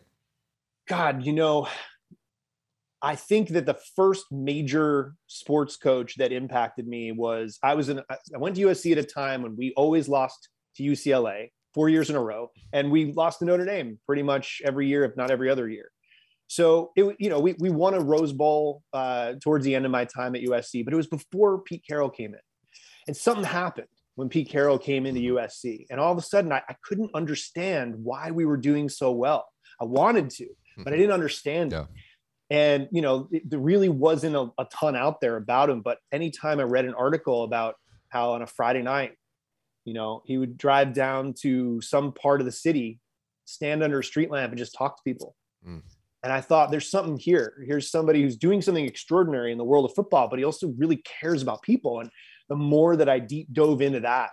God, 0.88 1.26
you 1.26 1.34
know, 1.34 1.68
I 3.02 3.16
think 3.16 3.50
that 3.50 3.66
the 3.66 3.78
first 3.96 4.26
major 4.32 5.16
sports 5.28 5.76
coach 5.78 6.16
that 6.16 6.32
impacted 6.32 6.88
me 6.88 7.12
was 7.12 7.60
I 7.62 7.74
was 7.76 7.90
in 7.90 8.00
I 8.10 8.38
went 8.38 8.56
to 8.56 8.64
USC 8.64 8.92
at 8.92 8.98
a 8.98 9.04
time 9.04 9.42
when 9.42 9.56
we 9.56 9.74
always 9.76 10.08
lost 10.08 10.50
to 10.78 10.84
UCLA 10.84 11.50
four 11.74 11.90
years 11.90 12.10
in 12.10 12.16
a 12.16 12.24
row, 12.24 12.50
and 12.74 12.90
we 12.90 13.12
lost 13.14 13.40
to 13.40 13.46
Notre 13.46 13.66
Dame 13.66 14.00
pretty 14.06 14.24
much 14.24 14.62
every 14.64 14.88
year, 14.88 15.04
if 15.04 15.18
not 15.18 15.30
every 15.30 15.50
other 15.50 15.68
year. 15.68 15.92
So 16.48 16.92
it 16.96 17.16
you 17.20 17.30
know 17.30 17.40
we 17.40 17.56
we 17.60 17.70
won 17.70 17.94
a 17.94 18.00
Rose 18.00 18.34
Bowl 18.34 18.84
uh, 18.94 19.34
towards 19.42 19.66
the 19.66 19.76
end 19.76 19.86
of 19.86 19.92
my 19.92 20.06
time 20.06 20.36
at 20.36 20.44
USC, 20.44 20.86
but 20.86 20.94
it 20.94 20.98
was 20.98 21.08
before 21.08 21.62
Pete 21.62 21.84
Carroll 21.88 22.10
came 22.10 22.34
in, 22.34 22.40
and 23.08 23.18
something 23.18 23.44
happened 23.44 23.88
when 24.16 24.30
Pete 24.30 24.50
Carroll 24.50 24.78
came 24.78 25.06
into 25.06 25.22
USC, 25.34 25.86
and 25.90 26.00
all 26.00 26.12
of 26.12 26.18
a 26.18 26.22
sudden 26.22 26.52
I, 26.52 26.62
I 26.70 26.76
couldn't 26.84 27.12
understand 27.14 27.96
why 27.98 28.32
we 28.32 28.46
were 28.46 28.58
doing 28.58 28.90
so 28.90 29.12
well. 29.12 29.46
I 29.82 29.86
wanted 29.86 30.30
to, 30.32 30.48
but 30.78 30.94
I 30.94 30.98
didn't 30.98 31.12
understand 31.12 31.72
yeah. 31.72 31.82
it. 31.82 31.88
And, 32.50 32.88
you 32.92 33.02
know, 33.02 33.28
it, 33.32 33.50
there 33.50 33.60
really 33.60 33.90
wasn't 33.90 34.36
a, 34.36 34.52
a 34.58 34.66
ton 34.66 34.96
out 34.96 35.20
there 35.22 35.36
about 35.38 35.70
him. 35.70 35.82
But 35.82 35.98
anytime 36.12 36.60
I 36.60 36.64
read 36.64 36.86
an 36.86 36.94
article 36.94 37.44
about 37.44 37.76
how 38.10 38.32
on 38.32 38.42
a 38.42 38.48
Friday 38.48 38.82
night, 38.82 39.14
you 39.84 39.94
know, 39.94 40.22
he 40.26 40.38
would 40.38 40.58
drive 40.58 40.94
down 40.94 41.34
to 41.42 41.82
some 41.82 42.12
part 42.12 42.42
of 42.42 42.46
the 42.46 42.52
city, 42.52 43.00
stand 43.46 43.84
under 43.84 44.00
a 44.00 44.04
street 44.04 44.32
lamp 44.32 44.52
and 44.52 44.60
just 44.60 44.76
talk 44.76 44.98
to 44.98 45.04
people. 45.04 45.36
Mm. 45.68 45.82
And 46.26 46.34
I 46.34 46.42
thought 46.42 46.72
there's 46.72 46.90
something 46.90 47.18
here. 47.18 47.64
Here's 47.68 47.92
somebody 47.92 48.24
who's 48.24 48.36
doing 48.36 48.60
something 48.60 48.84
extraordinary 48.84 49.52
in 49.52 49.60
the 49.60 49.64
world 49.64 49.86
of 49.86 49.94
football, 49.94 50.28
but 50.28 50.40
he 50.40 50.46
also 50.46 50.74
really 50.76 50.98
cares 50.98 51.44
about 51.44 51.62
people. 51.62 52.00
And 52.00 52.10
the 52.50 52.56
more 52.56 52.96
that 52.96 53.08
I 53.08 53.20
deep 53.20 53.54
dove 53.54 53.80
into 53.82 54.00
that, 54.00 54.32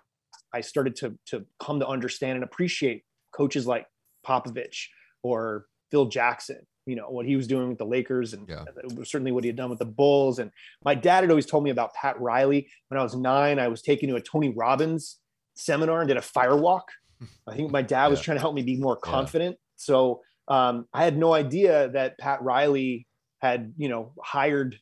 I 0.55 0.63
started 0.63 0.97
to, 0.97 1.19
to 1.27 1.45
come 1.61 1.81
to 1.81 1.87
understand 1.87 2.37
and 2.37 2.45
appreciate 2.45 3.03
coaches 3.31 3.67
like 3.67 3.87
Popovich 4.27 4.87
or 5.23 5.67
Phil 5.91 6.07
Jackson 6.07 6.67
you 6.87 6.97
know 6.97 7.09
what 7.09 7.27
he 7.27 7.37
was 7.37 7.47
doing 7.47 7.69
with 7.69 7.79
the 7.79 7.87
Lakers 7.87 8.33
and 8.33 8.49
yeah. 8.49 8.65
certainly 9.05 9.31
what 9.31 9.45
he 9.45 9.49
had 9.49 9.57
done 9.57 9.71
with 9.71 9.79
the 9.79 9.85
Bulls. 9.85 10.39
And 10.39 10.51
my 10.85 10.95
dad 10.95 11.23
had 11.23 11.31
always 11.31 11.47
told 11.47 11.63
me 11.65 11.71
about 11.71 11.95
Pat 11.95 12.21
Riley. 12.21 12.69
When 12.89 12.99
I 12.99 13.03
was 13.05 13.15
nine, 13.15 13.61
I 13.61 13.69
was 13.69 13.83
taken 13.83 14.09
to 14.09 14.17
a 14.17 14.21
Tony 14.21 14.49
Robbins 14.49 15.19
seminar 15.55 16.01
and 16.01 16.09
did 16.09 16.17
a 16.17 16.23
fire 16.23 16.57
walk. 16.57 16.89
I 17.47 17.55
think 17.55 17.71
my 17.71 17.83
dad 17.83 18.09
was 18.09 18.21
trying 18.21 18.37
to 18.37 18.41
help 18.41 18.55
me 18.55 18.63
be 18.63 18.77
more 18.77 18.97
confident. 18.97 19.53
Yeah. 19.53 19.67
So 19.77 20.23
um, 20.49 20.87
I 20.93 21.05
had 21.05 21.17
no 21.17 21.33
idea 21.33 21.89
that 21.91 22.19
Pat 22.19 22.43
Riley 22.43 23.07
had 23.41 23.75
you 23.77 23.89
know 23.89 24.13
hired 24.23 24.79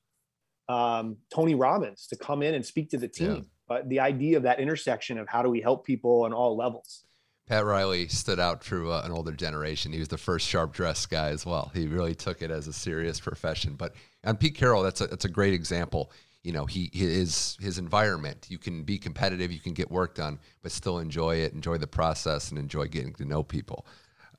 um, 0.69 1.17
Tony 1.35 1.55
Robbins 1.55 2.07
to 2.09 2.17
come 2.17 2.43
in 2.43 2.55
and 2.55 2.65
speak 2.65 2.91
to 2.91 2.99
the 2.99 3.09
team. 3.09 3.35
Yeah. 3.35 3.41
But 3.69 3.89
the 3.89 4.01
idea 4.01 4.37
of 4.37 4.45
that 4.45 4.61
intersection 4.61 5.19
of 5.19 5.29
how 5.29 5.43
do 5.43 5.51
we 5.51 5.61
help 5.61 5.87
people 5.87 6.23
on 6.25 6.33
all 6.33 6.57
levels. 6.57 7.05
Pat 7.51 7.65
Riley 7.65 8.07
stood 8.07 8.39
out 8.39 8.63
through 8.63 8.93
uh, 8.93 9.03
an 9.05 9.11
older 9.11 9.33
generation. 9.33 9.93
He 9.93 9.99
was 9.99 10.07
the 10.07 10.19
first 10.19 10.47
sharp 10.47 10.73
dressed 10.73 11.11
guy 11.11 11.31
as 11.31 11.45
well. 11.45 11.73
He 11.75 11.89
really 11.89 12.15
took 12.15 12.43
it 12.43 12.51
as 12.51 12.69
a 12.69 12.73
serious 12.73 13.19
profession. 13.19 13.75
But 13.75 13.95
on 14.25 14.37
Pete 14.37 14.55
Carroll, 14.55 14.85
that's 14.85 15.01
a, 15.01 15.09
that's 15.09 15.25
a 15.25 15.29
great 15.29 15.53
example. 15.53 16.13
You 16.45 16.53
know, 16.53 16.65
he 16.65 16.91
his 16.93 17.57
his 17.61 17.77
environment. 17.77 18.47
You 18.49 18.59
can 18.59 18.85
be 18.85 18.99
competitive, 18.99 19.51
you 19.51 19.59
can 19.59 19.75
get 19.75 19.91
work 19.91 20.15
done, 20.15 20.39
but 20.63 20.71
still 20.71 21.01
enjoy 21.01 21.37
it, 21.37 21.53
enjoy 21.53 21.77
the 21.79 21.89
process, 21.89 22.51
and 22.51 22.59
enjoy 22.59 22.87
getting 22.87 23.15
to 23.15 23.25
know 23.25 23.43
people. 23.43 23.85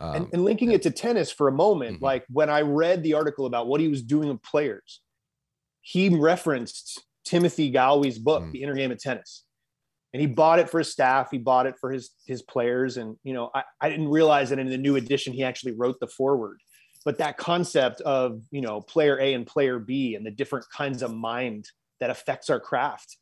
Um, 0.01 0.15
and, 0.15 0.27
and, 0.33 0.45
linking 0.45 0.71
it 0.71 0.81
to 0.83 0.91
tennis 0.91 1.31
for 1.31 1.47
a 1.47 1.51
moment, 1.51 1.97
mm-hmm. 1.97 2.05
like 2.05 2.25
when 2.29 2.49
I 2.49 2.61
read 2.61 3.03
the 3.03 3.13
article 3.13 3.45
about 3.45 3.67
what 3.67 3.79
he 3.81 3.87
was 3.87 4.01
doing 4.01 4.29
with 4.29 4.41
players, 4.41 5.01
he 5.81 6.09
referenced 6.09 7.03
Timothy 7.23 7.71
Gallwey's 7.71 8.17
book, 8.17 8.41
mm-hmm. 8.41 8.51
The 8.51 8.63
Inner 8.63 8.75
Game 8.75 8.91
of 8.91 8.99
Tennis 8.99 9.43
and 10.13 10.21
he 10.21 10.27
bought 10.27 10.59
it 10.59 10.69
for 10.69 10.79
his 10.79 10.91
staff 10.91 11.29
he 11.31 11.37
bought 11.37 11.65
it 11.65 11.75
for 11.79 11.91
his 11.91 12.11
his 12.25 12.41
players 12.41 12.97
and 12.97 13.15
you 13.23 13.33
know 13.33 13.49
I, 13.53 13.63
I 13.79 13.89
didn't 13.89 14.09
realize 14.09 14.49
that 14.49 14.59
in 14.59 14.69
the 14.69 14.77
new 14.77 14.95
edition 14.95 15.33
he 15.33 15.43
actually 15.43 15.73
wrote 15.73 15.99
the 15.99 16.07
foreword 16.07 16.59
but 17.05 17.17
that 17.17 17.37
concept 17.37 18.01
of 18.01 18.41
you 18.51 18.61
know 18.61 18.81
player 18.81 19.19
a 19.19 19.33
and 19.33 19.45
player 19.45 19.79
b 19.79 20.15
and 20.15 20.25
the 20.25 20.31
different 20.31 20.65
kinds 20.75 21.01
of 21.01 21.13
mind 21.13 21.65
that 21.99 22.09
affects 22.09 22.49
our 22.49 22.59
craft 22.59 23.17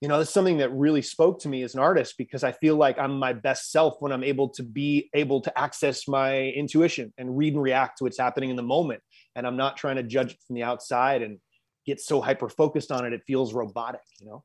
you 0.00 0.08
know 0.08 0.18
that's 0.18 0.32
something 0.32 0.58
that 0.58 0.72
really 0.72 1.02
spoke 1.02 1.40
to 1.40 1.48
me 1.48 1.62
as 1.62 1.74
an 1.74 1.80
artist 1.80 2.14
because 2.18 2.44
i 2.44 2.52
feel 2.52 2.76
like 2.76 2.98
i'm 2.98 3.18
my 3.18 3.32
best 3.32 3.72
self 3.72 3.96
when 4.00 4.12
i'm 4.12 4.22
able 4.22 4.48
to 4.48 4.62
be 4.62 5.10
able 5.14 5.40
to 5.40 5.58
access 5.58 6.06
my 6.06 6.48
intuition 6.48 7.12
and 7.18 7.36
read 7.36 7.54
and 7.54 7.62
react 7.62 7.98
to 7.98 8.04
what's 8.04 8.18
happening 8.18 8.50
in 8.50 8.56
the 8.56 8.62
moment. 8.62 9.02
And 9.34 9.46
i'm 9.46 9.56
not 9.56 9.76
trying 9.76 9.96
to 9.96 10.02
judge 10.02 10.32
it 10.32 10.38
from 10.46 10.54
the 10.54 10.62
outside 10.62 11.22
and 11.22 11.38
get 11.86 12.00
so 12.00 12.20
hyper 12.20 12.48
focused 12.48 12.92
on 12.92 13.06
it 13.06 13.12
it 13.12 13.22
feels 13.26 13.54
robotic 13.54 14.02
you 14.20 14.26
know 14.26 14.44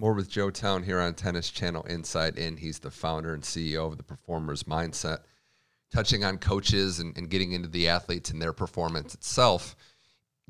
More 0.00 0.14
with 0.14 0.30
Joe 0.30 0.50
Town 0.50 0.84
here 0.84 1.00
on 1.00 1.14
Tennis 1.14 1.50
Channel 1.50 1.82
Inside 1.82 2.38
In. 2.38 2.56
He's 2.56 2.78
the 2.78 2.90
founder 2.90 3.34
and 3.34 3.42
CEO 3.42 3.84
of 3.88 3.96
the 3.96 4.04
Performers 4.04 4.62
Mindset, 4.62 5.18
touching 5.92 6.22
on 6.22 6.38
coaches 6.38 7.00
and, 7.00 7.18
and 7.18 7.28
getting 7.28 7.50
into 7.50 7.66
the 7.66 7.88
athletes 7.88 8.30
and 8.30 8.40
their 8.40 8.52
performance 8.52 9.12
itself. 9.14 9.74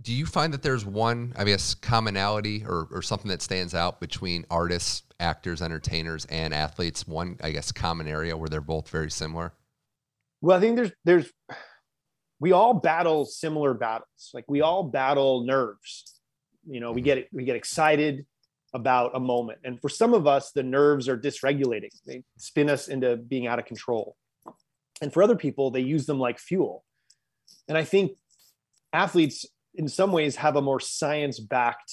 Do 0.02 0.12
you 0.12 0.26
find 0.26 0.52
that 0.52 0.62
there's 0.62 0.84
one, 0.84 1.32
I 1.34 1.44
guess, 1.44 1.74
commonality 1.74 2.62
or, 2.66 2.88
or 2.92 3.00
something 3.00 3.30
that 3.30 3.40
stands 3.40 3.74
out 3.74 4.00
between 4.00 4.44
artists, 4.50 5.02
actors, 5.18 5.62
entertainers, 5.62 6.26
and 6.26 6.52
athletes? 6.52 7.08
One, 7.08 7.38
I 7.42 7.50
guess, 7.50 7.72
common 7.72 8.06
area 8.06 8.36
where 8.36 8.50
they're 8.50 8.60
both 8.60 8.90
very 8.90 9.10
similar. 9.10 9.54
Well, 10.42 10.58
I 10.58 10.60
think 10.60 10.76
there's 10.76 10.92
there's 11.06 11.32
we 12.38 12.52
all 12.52 12.74
battle 12.74 13.24
similar 13.24 13.72
battles. 13.72 14.30
Like 14.34 14.44
we 14.46 14.60
all 14.60 14.84
battle 14.84 15.44
nerves. 15.44 16.20
You 16.66 16.80
know, 16.80 16.92
we 16.92 17.00
mm-hmm. 17.00 17.04
get 17.06 17.28
we 17.32 17.44
get 17.44 17.56
excited 17.56 18.26
about 18.74 19.12
a 19.14 19.20
moment. 19.20 19.58
And 19.64 19.80
for 19.80 19.88
some 19.88 20.14
of 20.14 20.26
us, 20.26 20.52
the 20.52 20.62
nerves 20.62 21.08
are 21.08 21.16
dysregulating, 21.16 21.90
they 22.06 22.22
spin 22.36 22.68
us 22.68 22.88
into 22.88 23.16
being 23.16 23.46
out 23.46 23.58
of 23.58 23.64
control. 23.64 24.16
And 25.00 25.12
for 25.12 25.22
other 25.22 25.36
people, 25.36 25.70
they 25.70 25.80
use 25.80 26.06
them 26.06 26.18
like 26.18 26.38
fuel. 26.38 26.84
And 27.68 27.78
I 27.78 27.84
think 27.84 28.12
athletes, 28.92 29.46
in 29.74 29.88
some 29.88 30.12
ways, 30.12 30.36
have 30.36 30.56
a 30.56 30.62
more 30.62 30.80
science 30.80 31.38
backed 31.38 31.92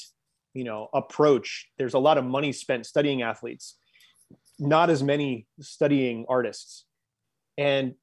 you 0.55 0.63
know 0.63 0.87
approach 0.93 1.67
there's 1.77 1.93
a 1.93 1.99
lot 1.99 2.17
of 2.17 2.25
money 2.25 2.51
spent 2.51 2.85
studying 2.87 3.21
athletes 3.21 3.77
not 4.57 4.89
as 4.89 5.03
many 5.03 5.45
studying 5.59 6.25
artists 6.27 6.85
and 7.57 7.93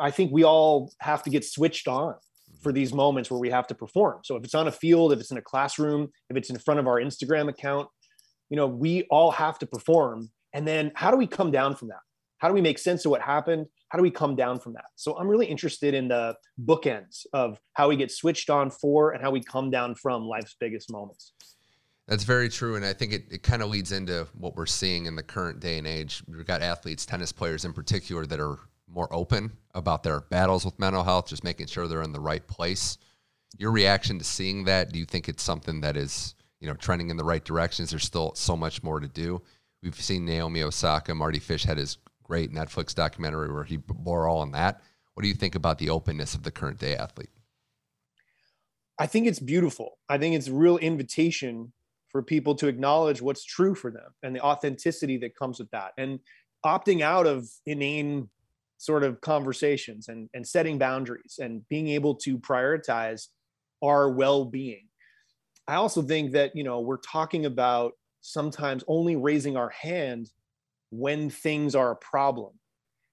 i 0.00 0.10
think 0.10 0.30
we 0.30 0.44
all 0.44 0.92
have 1.00 1.22
to 1.24 1.30
get 1.30 1.44
switched 1.44 1.88
on 1.88 2.14
for 2.62 2.72
these 2.72 2.92
moments 2.92 3.30
where 3.30 3.40
we 3.40 3.50
have 3.50 3.66
to 3.66 3.74
perform 3.74 4.20
so 4.22 4.36
if 4.36 4.44
it's 4.44 4.54
on 4.54 4.68
a 4.68 4.72
field 4.72 5.12
if 5.12 5.18
it's 5.18 5.32
in 5.32 5.38
a 5.38 5.42
classroom 5.42 6.08
if 6.30 6.36
it's 6.36 6.50
in 6.50 6.58
front 6.58 6.78
of 6.78 6.86
our 6.86 7.00
instagram 7.00 7.48
account 7.48 7.88
you 8.54 8.56
know, 8.56 8.68
we 8.68 9.02
all 9.10 9.32
have 9.32 9.58
to 9.58 9.66
perform. 9.66 10.30
And 10.52 10.64
then 10.64 10.92
how 10.94 11.10
do 11.10 11.16
we 11.16 11.26
come 11.26 11.50
down 11.50 11.74
from 11.74 11.88
that? 11.88 11.98
How 12.38 12.46
do 12.46 12.54
we 12.54 12.60
make 12.60 12.78
sense 12.78 13.04
of 13.04 13.10
what 13.10 13.20
happened? 13.20 13.66
How 13.88 13.98
do 13.98 14.02
we 14.02 14.12
come 14.12 14.36
down 14.36 14.60
from 14.60 14.74
that? 14.74 14.84
So 14.94 15.18
I'm 15.18 15.26
really 15.26 15.46
interested 15.46 15.92
in 15.92 16.06
the 16.06 16.36
bookends 16.64 17.26
of 17.32 17.58
how 17.72 17.88
we 17.88 17.96
get 17.96 18.12
switched 18.12 18.50
on 18.50 18.70
for 18.70 19.10
and 19.10 19.20
how 19.20 19.32
we 19.32 19.42
come 19.42 19.72
down 19.72 19.96
from 19.96 20.28
life's 20.28 20.54
biggest 20.60 20.88
moments. 20.88 21.32
That's 22.06 22.22
very 22.22 22.48
true. 22.48 22.76
And 22.76 22.84
I 22.84 22.92
think 22.92 23.12
it, 23.12 23.24
it 23.28 23.42
kind 23.42 23.60
of 23.60 23.70
leads 23.70 23.90
into 23.90 24.28
what 24.38 24.54
we're 24.54 24.66
seeing 24.66 25.06
in 25.06 25.16
the 25.16 25.24
current 25.24 25.58
day 25.58 25.76
and 25.76 25.86
age. 25.88 26.22
We've 26.28 26.46
got 26.46 26.62
athletes, 26.62 27.04
tennis 27.04 27.32
players 27.32 27.64
in 27.64 27.72
particular, 27.72 28.24
that 28.26 28.38
are 28.38 28.60
more 28.86 29.12
open 29.12 29.50
about 29.74 30.04
their 30.04 30.20
battles 30.20 30.64
with 30.64 30.78
mental 30.78 31.02
health, 31.02 31.26
just 31.26 31.42
making 31.42 31.66
sure 31.66 31.88
they're 31.88 32.02
in 32.02 32.12
the 32.12 32.20
right 32.20 32.46
place. 32.46 32.98
Your 33.58 33.72
reaction 33.72 34.16
to 34.20 34.24
seeing 34.24 34.62
that, 34.66 34.92
do 34.92 35.00
you 35.00 35.06
think 35.06 35.28
it's 35.28 35.42
something 35.42 35.80
that 35.80 35.96
is 35.96 36.36
you 36.60 36.68
know, 36.68 36.74
trending 36.74 37.10
in 37.10 37.16
the 37.16 37.24
right 37.24 37.44
directions. 37.44 37.90
There's 37.90 38.04
still 38.04 38.34
so 38.34 38.56
much 38.56 38.82
more 38.82 39.00
to 39.00 39.08
do. 39.08 39.42
We've 39.82 39.94
seen 39.94 40.24
Naomi 40.24 40.62
Osaka, 40.62 41.14
Mardy 41.14 41.38
Fish 41.38 41.64
had 41.64 41.78
his 41.78 41.98
great 42.22 42.52
Netflix 42.52 42.94
documentary 42.94 43.52
where 43.52 43.64
he 43.64 43.76
bore 43.76 44.26
all 44.26 44.38
on 44.38 44.52
that. 44.52 44.80
What 45.12 45.22
do 45.22 45.28
you 45.28 45.34
think 45.34 45.54
about 45.54 45.78
the 45.78 45.90
openness 45.90 46.34
of 46.34 46.42
the 46.42 46.50
current 46.50 46.78
day 46.78 46.96
athlete? 46.96 47.30
I 48.98 49.06
think 49.06 49.26
it's 49.26 49.40
beautiful. 49.40 49.98
I 50.08 50.18
think 50.18 50.34
it's 50.34 50.48
a 50.48 50.54
real 50.54 50.78
invitation 50.78 51.72
for 52.08 52.22
people 52.22 52.54
to 52.54 52.68
acknowledge 52.68 53.20
what's 53.20 53.44
true 53.44 53.74
for 53.74 53.90
them 53.90 54.14
and 54.22 54.34
the 54.34 54.40
authenticity 54.40 55.18
that 55.18 55.36
comes 55.36 55.58
with 55.58 55.70
that. 55.72 55.92
And 55.98 56.20
opting 56.64 57.02
out 57.02 57.26
of 57.26 57.48
inane 57.66 58.30
sort 58.78 59.02
of 59.02 59.20
conversations 59.20 60.08
and, 60.08 60.28
and 60.32 60.46
setting 60.46 60.78
boundaries 60.78 61.38
and 61.42 61.66
being 61.68 61.88
able 61.88 62.14
to 62.14 62.38
prioritize 62.38 63.28
our 63.82 64.10
well-being 64.10 64.86
i 65.68 65.74
also 65.74 66.02
think 66.02 66.32
that 66.32 66.54
you 66.54 66.64
know 66.64 66.80
we're 66.80 66.98
talking 66.98 67.46
about 67.46 67.92
sometimes 68.20 68.82
only 68.88 69.16
raising 69.16 69.56
our 69.56 69.68
hand 69.68 70.30
when 70.90 71.28
things 71.28 71.74
are 71.74 71.90
a 71.90 71.96
problem. 71.96 72.52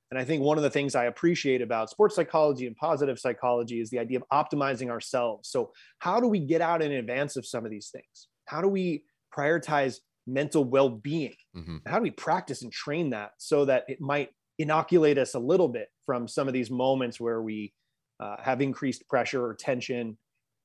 And 0.09 0.19
i 0.19 0.23
think 0.23 0.41
one 0.41 0.57
of 0.57 0.63
the 0.63 0.69
things 0.69 0.95
i 0.95 1.05
appreciate 1.05 1.61
about 1.61 1.89
sports 1.89 2.15
psychology 2.15 2.67
and 2.67 2.75
positive 2.75 3.19
psychology 3.19 3.79
is 3.81 3.89
the 3.89 3.99
idea 3.99 4.19
of 4.19 4.25
optimizing 4.31 4.89
ourselves. 4.89 5.49
So 5.49 5.71
how 5.99 6.19
do 6.19 6.27
we 6.27 6.39
get 6.39 6.61
out 6.61 6.81
in 6.81 6.91
advance 6.91 7.35
of 7.35 7.45
some 7.45 7.65
of 7.65 7.71
these 7.71 7.89
things? 7.89 8.27
How 8.45 8.61
do 8.61 8.67
we 8.67 9.03
prioritize 9.35 9.97
mental 10.27 10.63
well-being? 10.63 11.35
Mm-hmm. 11.55 11.77
how 11.87 11.97
do 11.97 12.03
we 12.03 12.11
practice 12.11 12.61
and 12.61 12.71
train 12.71 13.09
that 13.09 13.31
so 13.37 13.65
that 13.65 13.83
it 13.87 13.99
might 13.99 14.29
inoculate 14.59 15.17
us 15.17 15.33
a 15.33 15.39
little 15.39 15.67
bit 15.67 15.87
from 16.05 16.27
some 16.27 16.47
of 16.47 16.53
these 16.53 16.69
moments 16.69 17.19
where 17.19 17.41
we 17.41 17.73
uh, 18.21 18.35
have 18.39 18.61
increased 18.61 19.07
pressure 19.09 19.43
or 19.43 19.55
tension 19.55 20.17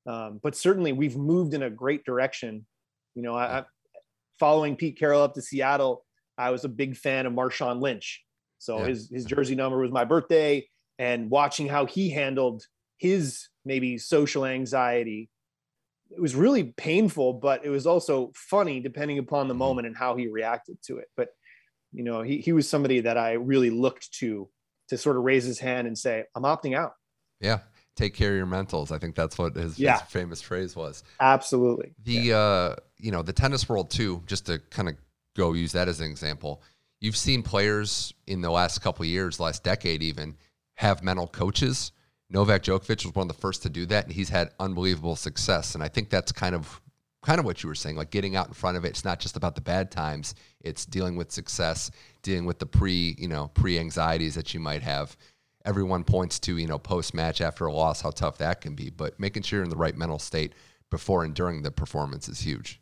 um, 0.07 0.41
but 0.43 0.57
certainly 0.57 0.93
we've 0.93 1.17
moved 1.17 1.55
in 1.55 1.63
a 1.63 1.71
great 1.71 2.05
direction 2.05 2.67
you 3.15 3.23
know 3.23 3.35
I, 3.35 3.59
I, 3.59 3.65
following 4.39 4.77
pete 4.77 4.99
carroll 4.99 5.23
up 5.23 5.35
to 5.35 5.43
seattle 5.43 6.05
i 6.39 6.51
was 6.51 6.65
a 6.65 6.69
big 6.69 6.97
fan 6.97 7.27
of 7.27 7.33
marshawn 7.33 7.81
lynch 7.81 8.23
so 8.59 8.79
yeah. 8.79 8.87
his, 8.87 9.11
his 9.11 9.25
jersey 9.25 9.55
number 9.55 9.79
was 9.79 9.91
my 9.91 10.05
birthday 10.05 10.67
and 10.99 11.31
watching 11.31 11.69
how 11.69 11.87
he 11.87 12.11
handled 12.11 12.65
his 12.99 13.49
maybe 13.65 13.99
social 13.99 14.45
anxiety 14.45 15.31
it 16.11 16.21
was 16.21 16.35
really 16.35 16.65
painful, 16.65 17.35
but 17.35 17.65
it 17.65 17.69
was 17.69 17.87
also 17.87 18.33
funny 18.35 18.81
depending 18.81 19.19
upon 19.19 19.49
the 19.49 19.55
mm-hmm. 19.55 19.59
moment 19.59 19.87
and 19.87 19.97
how 19.97 20.17
he 20.17 20.29
reacted 20.29 20.81
to 20.83 20.99
it. 20.99 21.09
But 21.17 21.31
you 21.93 22.05
know, 22.05 22.23
he 22.23 22.39
he 22.39 22.53
was 22.53 22.69
somebody 22.69 23.01
that 23.01 23.17
I 23.17 23.33
really 23.33 23.71
looked 23.71 24.13
to 24.19 24.49
to 24.89 24.99
sort 24.99 25.17
of 25.17 25.25
raise 25.25 25.45
his 25.45 25.59
hand 25.59 25.87
and 25.87 25.97
say, 25.97 26.25
"I'm 26.35 26.43
opting 26.43 26.77
out." 26.77 26.93
Yeah, 27.41 27.61
take 27.97 28.15
care 28.15 28.31
of 28.31 28.37
your 28.37 28.47
mentals. 28.47 28.93
I 28.93 28.99
think 28.99 29.15
that's 29.15 29.37
what 29.39 29.57
his, 29.57 29.79
yeah. 29.79 30.01
his 30.01 30.11
famous 30.11 30.41
phrase 30.41 30.77
was. 30.77 31.03
Absolutely. 31.21 31.95
The 32.05 32.13
yeah. 32.13 32.37
uh, 32.37 32.77
you 32.99 33.11
know, 33.11 33.23
the 33.23 33.33
tennis 33.33 33.69
world 33.69 33.91
too. 33.91 34.23
Just 34.27 34.47
to 34.47 34.59
kind 34.71 34.89
of 34.89 34.97
go 35.35 35.53
use 35.53 35.73
that 35.73 35.89
as 35.89 36.01
an 36.01 36.09
example. 36.11 36.63
You've 37.01 37.17
seen 37.17 37.43
players 37.43 38.15
in 38.27 38.41
the 38.41 38.51
last 38.51 38.81
couple 38.81 39.05
years, 39.05 39.39
last 39.39 39.63
decade 39.63 40.03
even, 40.03 40.37
have 40.77 41.03
mental 41.03 41.27
coaches 41.27 41.93
Novak 42.29 42.63
Djokovic 42.63 43.05
was 43.05 43.15
one 43.15 43.31
of 43.31 43.37
the 43.37 43.41
first 43.41 43.63
to 43.63 43.71
do 43.71 43.87
that, 43.87 44.05
and 44.05 44.13
he's 44.13 44.29
had 44.29 44.51
unbelievable 44.59 45.17
success. 45.17 45.75
And 45.75 45.85
I 45.85 45.89
think 45.89 46.11
that's 46.11 46.33
kind 46.33 46.55
of 46.55 46.81
kind 47.23 47.39
of 47.39 47.45
what 47.45 47.63
you 47.63 47.69
were 47.69 47.75
saying, 47.75 47.97
like 47.97 48.11
getting 48.11 48.37
out 48.37 48.49
in 48.49 48.55
front 48.55 48.77
of 48.77 48.85
it. 48.85 48.89
It's 48.89 49.05
not 49.05 49.21
just 49.21 49.37
about 49.37 49.55
the 49.55 49.61
bad 49.61 49.91
times; 49.91 50.35
it's 50.61 50.85
dealing 50.85 51.17
with 51.17 51.31
success, 51.31 51.91
dealing 52.23 52.45
with 52.45 52.59
the 52.59 52.67
pre, 52.67 53.15
you 53.19 53.29
know, 53.29 53.51
pre 53.55 53.79
anxieties 53.79 54.35
that 54.35 54.55
you 54.55 54.61
might 54.61 54.83
have. 54.83 55.17
Everyone 55.67 56.05
points 56.05 56.39
to 56.41 56.57
you 56.57 56.67
know 56.67 56.79
post 56.79 57.15
match 57.15 57.41
after 57.41 57.67
a 57.67 57.73
loss 57.73 58.01
how 58.01 58.11
tough 58.11 58.39
that 58.39 58.61
can 58.61 58.75
be, 58.75 58.91
but 58.91 59.19
making 59.21 59.43
sure 59.43 59.59
you're 59.59 59.65
in 59.65 59.71
the 59.71 59.77
right 59.77 59.97
mental 59.97 60.19
state 60.19 60.53
before 60.91 61.25
and 61.25 61.35
during 61.35 61.63
the 61.63 61.71
performance 61.71 62.29
is 62.29 62.41
huge. 62.41 62.81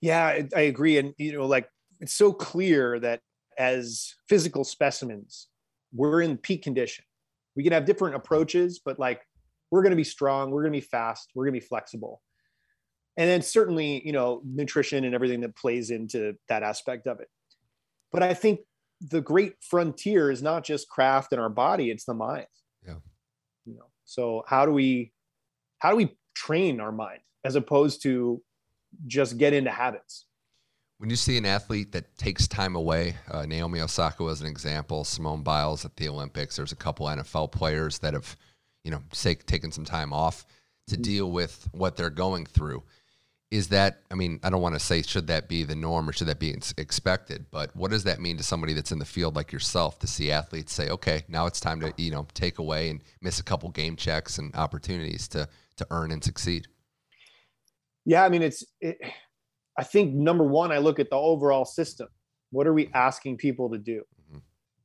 Yeah, 0.00 0.42
I 0.54 0.60
agree, 0.60 0.98
and 0.98 1.14
you 1.18 1.32
know, 1.32 1.46
like 1.46 1.68
it's 2.00 2.14
so 2.14 2.32
clear 2.32 3.00
that 3.00 3.20
as 3.58 4.14
physical 4.28 4.62
specimens, 4.62 5.48
we're 5.92 6.22
in 6.22 6.36
peak 6.36 6.62
condition 6.62 7.04
we 7.58 7.64
can 7.64 7.72
have 7.72 7.84
different 7.84 8.14
approaches, 8.14 8.78
but 8.78 9.00
like 9.00 9.20
we're 9.72 9.82
going 9.82 9.90
to 9.90 9.96
be 9.96 10.04
strong, 10.04 10.52
we're 10.52 10.62
going 10.62 10.72
to 10.72 10.76
be 10.76 10.86
fast, 10.86 11.32
we're 11.34 11.44
going 11.44 11.54
to 11.54 11.60
be 11.60 11.66
flexible. 11.66 12.22
And 13.16 13.28
then 13.28 13.42
certainly, 13.42 14.00
you 14.06 14.12
know, 14.12 14.42
nutrition 14.44 15.04
and 15.04 15.12
everything 15.12 15.40
that 15.40 15.56
plays 15.56 15.90
into 15.90 16.34
that 16.48 16.62
aspect 16.62 17.08
of 17.08 17.18
it. 17.18 17.26
But 18.12 18.22
I 18.22 18.32
think 18.32 18.60
the 19.00 19.20
great 19.20 19.54
frontier 19.60 20.30
is 20.30 20.42
not 20.42 20.64
just 20.64 20.88
craft 20.88 21.32
in 21.32 21.38
our 21.38 21.48
body, 21.48 21.90
it's 21.90 22.04
the 22.04 22.14
mind. 22.14 22.46
Yeah. 22.86 22.94
You 23.64 23.76
know, 23.76 23.86
so 24.04 24.44
how 24.46 24.66
do 24.66 24.72
we 24.72 25.12
how 25.78 25.90
do 25.90 25.96
we 25.96 26.16
train 26.34 26.80
our 26.80 26.92
mind 26.92 27.20
as 27.44 27.54
opposed 27.54 28.02
to 28.02 28.42
just 29.06 29.38
get 29.38 29.52
into 29.52 29.70
habits? 29.70 30.26
When 30.98 31.10
you 31.10 31.16
see 31.16 31.36
an 31.36 31.46
athlete 31.46 31.92
that 31.92 32.18
takes 32.18 32.48
time 32.48 32.74
away, 32.74 33.16
uh, 33.30 33.46
Naomi 33.46 33.80
Osaka 33.80 34.24
was 34.24 34.40
an 34.40 34.48
example. 34.48 35.04
Simone 35.04 35.42
Biles 35.42 35.84
at 35.84 35.96
the 35.96 36.08
Olympics. 36.08 36.56
There's 36.56 36.72
a 36.72 36.76
couple 36.76 37.06
NFL 37.06 37.52
players 37.52 38.00
that 38.00 38.14
have, 38.14 38.36
you 38.82 38.90
know, 38.90 39.00
take, 39.12 39.46
taken 39.46 39.70
some 39.70 39.84
time 39.84 40.12
off 40.12 40.44
to 40.88 40.96
mm-hmm. 40.96 41.02
deal 41.02 41.30
with 41.30 41.68
what 41.70 41.96
they're 41.96 42.10
going 42.10 42.46
through. 42.46 42.82
Is 43.50 43.68
that? 43.68 44.02
I 44.10 44.14
mean, 44.14 44.40
I 44.42 44.50
don't 44.50 44.60
want 44.60 44.74
to 44.74 44.80
say 44.80 45.00
should 45.02 45.26
that 45.28 45.48
be 45.48 45.64
the 45.64 45.74
norm 45.74 46.08
or 46.08 46.12
should 46.12 46.28
that 46.28 46.38
be 46.38 46.54
expected, 46.76 47.46
but 47.50 47.74
what 47.74 47.90
does 47.90 48.04
that 48.04 48.20
mean 48.20 48.36
to 48.36 48.42
somebody 48.42 48.74
that's 48.74 48.92
in 48.92 48.98
the 48.98 49.06
field 49.06 49.36
like 49.36 49.52
yourself 49.52 49.98
to 50.00 50.06
see 50.06 50.30
athletes 50.30 50.72
say, 50.72 50.90
okay, 50.90 51.22
now 51.28 51.46
it's 51.46 51.58
time 51.58 51.80
to 51.80 51.92
you 51.96 52.10
know 52.10 52.26
take 52.34 52.58
away 52.58 52.90
and 52.90 53.02
miss 53.22 53.40
a 53.40 53.42
couple 53.42 53.70
game 53.70 53.96
checks 53.96 54.36
and 54.36 54.54
opportunities 54.54 55.26
to 55.28 55.48
to 55.76 55.86
earn 55.90 56.10
and 56.10 56.22
succeed? 56.22 56.66
Yeah, 58.04 58.24
I 58.24 58.28
mean, 58.28 58.42
it's. 58.42 58.64
It, 58.80 58.98
I 59.78 59.84
think 59.84 60.12
number 60.12 60.44
one, 60.44 60.72
I 60.72 60.78
look 60.78 60.98
at 60.98 61.08
the 61.08 61.16
overall 61.16 61.64
system. 61.64 62.08
What 62.50 62.66
are 62.66 62.72
we 62.72 62.90
asking 62.94 63.36
people 63.36 63.70
to 63.70 63.78
do? 63.78 64.02
Mm-hmm. 64.26 64.38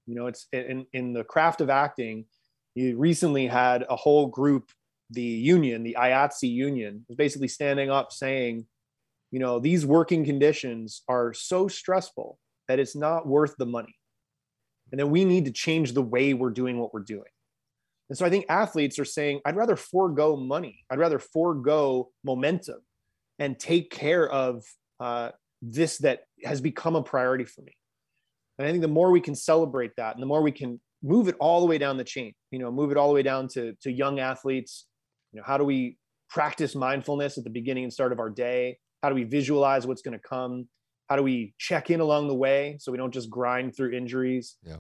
You 0.06 0.16
know, 0.16 0.28
it's 0.28 0.48
in, 0.54 0.86
in 0.94 1.14
the 1.14 1.24
craft 1.24 1.62
of 1.62 1.70
acting. 1.70 2.26
You 2.76 2.98
recently 2.98 3.48
had 3.48 3.86
a 3.90 3.96
whole 3.96 4.28
group, 4.28 4.72
the 5.14 5.22
union, 5.22 5.84
the 5.84 5.98
IATSE 6.00 6.50
union, 6.50 7.06
was 7.08 7.16
basically 7.16 7.48
standing 7.48 7.90
up 7.90 8.12
saying, 8.12 8.66
you 9.32 9.40
know, 9.40 9.60
these 9.60 9.86
working 9.86 10.26
conditions 10.26 11.02
are 11.08 11.34
so 11.34 11.68
stressful 11.68 12.38
that 12.68 12.80
it's 12.80 12.96
not 12.96 13.28
worth 13.28 13.56
the 13.58 13.66
money. 13.66 13.96
And 14.92 15.00
then 15.00 15.10
we 15.10 15.26
need 15.26 15.46
to 15.46 15.52
change 15.52 15.94
the 15.94 16.02
way 16.02 16.34
we're 16.34 16.52
doing 16.52 16.80
what 16.80 16.94
we're 16.94 17.02
doing. 17.02 17.24
And 18.10 18.18
so 18.18 18.26
I 18.26 18.30
think 18.30 18.46
athletes 18.50 19.00
are 19.00 19.06
saying, 19.06 19.42
I'd 19.46 19.56
rather 19.56 19.76
forego 19.76 20.36
money. 20.36 20.86
I'd 20.90 21.00
rather 21.00 21.20
forego 21.20 22.12
momentum 22.24 22.82
and 23.40 23.58
take 23.58 23.90
care 23.90 24.30
of 24.30 24.64
uh, 25.00 25.32
this 25.62 25.98
that 26.00 26.26
has 26.44 26.62
become 26.62 26.96
a 26.96 27.02
priority 27.02 27.46
for 27.46 27.62
me. 27.62 27.76
And 28.58 28.68
I 28.68 28.72
think 28.72 28.82
the 28.82 28.88
more 28.88 29.10
we 29.10 29.22
can 29.22 29.36
celebrate 29.36 29.96
that 29.98 30.14
and 30.14 30.22
the 30.22 30.28
more 30.28 30.44
we 30.44 30.52
can 30.52 30.80
move 31.02 31.28
it 31.28 31.36
all 31.40 31.60
the 31.62 31.66
way 31.66 31.78
down 31.78 31.98
the 31.98 32.04
chain, 32.04 32.34
you 32.52 32.60
know, 32.60 32.72
move 32.72 32.92
it 32.92 32.98
all 32.98 33.08
the 33.08 33.16
way 33.16 33.24
down 33.24 33.48
to, 33.50 33.74
to 33.82 33.92
young 33.92 34.20
athletes, 34.20 34.86
you 35.34 35.40
know, 35.40 35.44
how 35.46 35.58
do 35.58 35.64
we 35.64 35.98
practice 36.30 36.76
mindfulness 36.76 37.38
at 37.38 37.44
the 37.44 37.50
beginning 37.50 37.84
and 37.84 37.94
start 37.94 38.12
of 38.12 38.20
our 38.20 38.30
day? 38.30 38.78
How 39.02 39.10
do 39.10 39.16
we 39.16 39.24
visualize 39.24 39.86
what's 39.86 40.02
going 40.02 40.18
to 40.18 40.28
come? 40.28 40.68
How 41.10 41.18
do 41.18 41.24
we 41.24 41.54
check 41.58 41.90
in 41.90 42.00
along 42.00 42.28
the 42.28 42.36
way 42.36 42.78
so 42.80 42.92
we 42.92 42.98
don't 42.98 43.14
just 43.14 43.30
grind 43.30 43.76
through 43.76 43.92
injuries? 43.92 44.56
Yeah. 44.66 44.78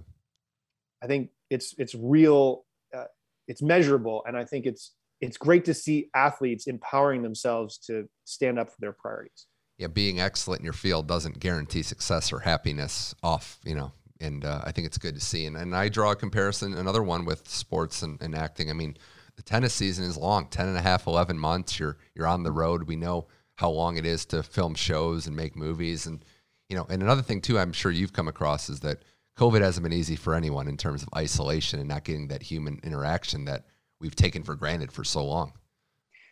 I 1.04 1.08
think 1.08 1.32
it's, 1.50 1.76
it's 1.78 1.94
real, 1.96 2.63
uh, 2.96 3.06
it's 3.48 3.62
measurable. 3.62 4.24
And 4.26 4.38
I 4.38 4.46
think 4.46 4.66
it's, 4.66 4.94
it's 5.20 5.38
great 5.38 5.66
to 5.66 5.74
see 5.74 6.10
athletes 6.16 6.68
empowering 6.68 7.24
themselves 7.24 7.78
to 7.88 8.08
stand 8.24 8.58
up 8.58 8.70
for 8.70 8.78
their 8.80 8.94
priorities 8.94 9.48
yeah, 9.78 9.88
being 9.88 10.20
excellent 10.22 10.62
in 10.62 10.63
your 10.63 10.74
field 10.74 11.08
doesn't 11.08 11.39
guarantee 11.39 11.82
success 11.82 12.32
or 12.32 12.39
happiness 12.39 13.16
off, 13.24 13.60
you 13.66 13.76
know, 13.76 13.92
and 14.20 14.46
uh, 14.46 14.62
I 14.63 14.72
think 14.72 14.88
it's 14.88 14.98
good 14.98 15.16
to 15.16 15.22
see. 15.22 15.46
And, 15.46 15.58
and 15.58 15.76
I 15.76 15.89
draw 15.89 16.12
a 16.12 16.16
comparison, 16.16 16.74
another 16.74 17.04
one 17.04 17.26
with 17.26 17.50
sports 17.50 18.02
and, 18.02 18.22
and 18.22 18.36
acting. 18.36 18.70
I 18.70 18.74
mean, 18.74 18.98
the 19.36 19.43
tennis 19.43 19.74
season 19.74 20.06
is 20.06 20.17
long, 20.17 20.48
10 20.48 20.67
and 20.67 20.78
a 20.78 20.82
half, 20.82 21.08
11 21.08 21.38
months. 21.38 21.80
You're, 21.80 21.98
you're 22.15 22.28
on 22.28 22.43
the 22.43 22.52
road. 22.52 22.84
We 22.84 22.96
know 22.96 23.28
how 23.56 23.69
long 23.69 23.98
it 23.98 24.06
is 24.06 24.26
to 24.26 24.43
film 24.43 24.76
shows 24.76 25.28
and 25.28 25.36
make 25.36 25.56
movies. 25.56 26.06
And, 26.06 26.24
you 26.69 26.78
know, 26.78 26.86
and 26.89 27.02
another 27.02 27.22
thing 27.22 27.41
too, 27.41 27.60
I'm 27.60 27.74
sure 27.74 27.91
you've 27.91 28.13
come 28.13 28.28
across 28.28 28.69
is 28.69 28.80
that 28.82 29.04
COVID 29.38 29.62
hasn't 29.62 29.84
been 29.84 29.93
easy 29.93 30.15
for 30.15 30.36
anyone 30.36 30.67
in 30.67 30.78
terms 30.78 31.02
of 31.02 31.10
isolation 31.15 31.80
and 31.80 31.89
not 31.89 32.04
getting 32.04 32.28
that 32.28 32.43
human 32.43 32.80
interaction 32.84 33.46
that 33.46 33.65
we've 34.00 34.15
taken 34.15 34.43
for 34.43 34.56
granted 34.56 34.91
for 34.91 35.04
so 35.04 35.24
long. 35.24 35.54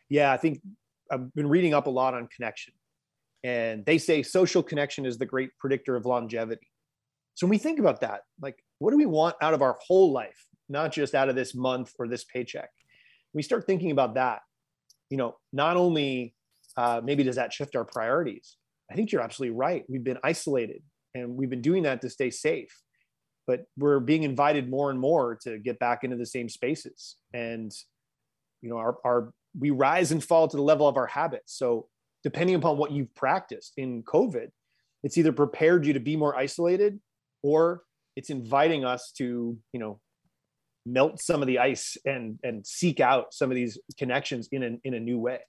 Yeah, 0.10 0.32
I 0.32 0.38
think 0.38 0.62
I've 1.12 1.34
been 1.34 1.48
reading 1.48 1.74
up 1.74 1.88
a 1.88 1.90
lot 1.90 2.14
on 2.14 2.28
connection 2.28 2.74
and 3.44 3.86
they 3.86 3.98
say 3.98 4.22
social 4.22 4.62
connection 4.62 5.06
is 5.06 5.18
the 5.18 5.26
great 5.26 5.50
predictor 5.58 5.96
of 5.96 6.06
longevity. 6.06 6.68
So 7.34 7.48
when 7.48 7.52
we 7.52 7.58
think 7.58 7.80
about 7.80 8.02
that, 8.02 8.22
like 8.40 8.64
what 8.80 8.92
do 8.92 8.98
we 8.98 9.06
want 9.06 9.36
out 9.42 9.54
of 9.54 9.62
our 9.62 9.78
whole 9.86 10.12
life, 10.12 10.46
not 10.70 10.92
just 10.92 11.16
out 11.16 11.30
of 11.30 11.36
this 11.36 11.56
month 11.56 11.94
or 11.98 12.08
this 12.08 12.24
paycheck? 12.24 12.70
We 13.34 13.42
start 13.42 13.66
thinking 13.66 13.92
about 13.92 14.16
that. 14.16 14.42
You 15.10 15.18
know, 15.18 15.38
not 15.52 15.78
only 15.78 16.34
uh, 16.78 17.02
maybe 17.04 17.24
does 17.24 17.36
that 17.36 17.54
shift 17.54 17.76
our 17.76 17.86
priorities. 17.86 18.58
I 18.92 18.96
think 18.96 19.12
you're 19.12 19.22
absolutely 19.22 19.56
right. 19.56 19.84
We've 19.88 20.04
been 20.04 20.20
isolated, 20.24 20.82
and 21.16 21.36
we've 21.36 21.50
been 21.50 21.62
doing 21.62 21.84
that 21.84 22.02
to 22.02 22.10
stay 22.10 22.30
safe. 22.30 22.72
But 23.48 23.66
we're 23.78 24.00
being 24.00 24.24
invited 24.24 24.70
more 24.70 24.92
and 24.92 25.00
more 25.00 25.38
to 25.44 25.58
get 25.58 25.80
back 25.80 26.04
into 26.04 26.16
the 26.16 26.26
same 26.26 26.50
spaces, 26.50 27.18
and 27.34 27.72
you 28.62 28.70
know, 28.70 28.78
our, 28.78 28.98
our 29.04 29.34
we 29.60 29.72
rise 29.72 30.12
and 30.12 30.24
fall 30.24 30.48
to 30.48 30.58
the 30.58 30.64
level 30.64 30.88
of 30.88 30.98
our 30.98 31.08
habits. 31.08 31.58
So 31.58 31.88
depending 32.24 32.56
upon 32.56 32.78
what 32.78 32.92
you've 32.92 33.14
practiced 33.16 33.74
in 33.78 34.04
COVID, 34.04 34.48
it's 35.04 35.18
either 35.18 35.32
prepared 35.32 35.86
you 35.86 35.94
to 35.94 36.00
be 36.00 36.16
more 36.16 36.38
isolated 36.38 37.00
or 37.42 37.82
it's 38.16 38.30
inviting 38.30 38.86
us 38.86 39.12
to, 39.18 39.58
you 39.74 39.80
know, 39.80 40.00
melt 40.86 41.22
some 41.22 41.42
of 41.42 41.48
the 41.48 41.60
ice 41.60 41.98
and 42.06 42.40
and 42.44 42.66
seek 42.66 43.00
out 43.00 43.34
some 43.34 43.52
of 43.52 43.56
these 43.56 43.78
connections 43.98 44.48
in 44.52 44.64
a, 44.64 44.70
in 44.84 44.94
a 44.94 45.00
new 45.00 45.20
way. 45.20 45.40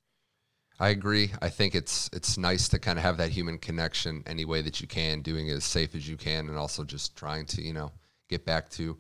I 0.79 0.89
agree. 0.89 1.31
I 1.41 1.49
think 1.49 1.75
it's 1.75 2.11
it's 2.13 2.39
nice 2.39 2.69
to 2.71 2.79
kind 2.79 2.99
of 2.99 3.05
have 3.05 3.19
that 3.19 3.31
human 3.31 3.59
connection 3.59 4.23
any 4.27 4.45
way 4.45 4.63
that 4.63 4.81
you 4.81 4.87
can, 4.87 5.23
doing 5.23 5.49
it 5.49 5.55
as 5.55 5.65
safe 5.65 5.95
as 5.95 6.09
you 6.09 6.17
can, 6.17 6.49
and 6.49 6.59
also 6.59 6.85
just 6.85 7.17
trying 7.17 7.47
to 7.47 7.63
you 7.63 7.73
know 7.73 7.93
get 8.29 8.45
back 8.45 8.71
to 8.71 8.99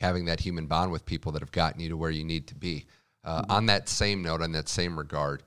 having 0.00 0.26
that 0.26 0.40
human 0.40 0.66
bond 0.66 0.92
with 0.92 1.06
people 1.06 1.32
that 1.32 1.42
have 1.42 1.52
gotten 1.52 1.80
you 1.80 1.88
to 1.88 1.96
where 1.96 2.10
you 2.10 2.24
need 2.24 2.46
to 2.48 2.54
be. 2.54 2.86
Uh, 3.24 3.42
mm-hmm. 3.42 3.52
On 3.52 3.66
that 3.66 3.88
same 3.88 4.22
note, 4.22 4.42
on 4.42 4.52
that 4.52 4.68
same 4.68 4.98
regard, 4.98 5.42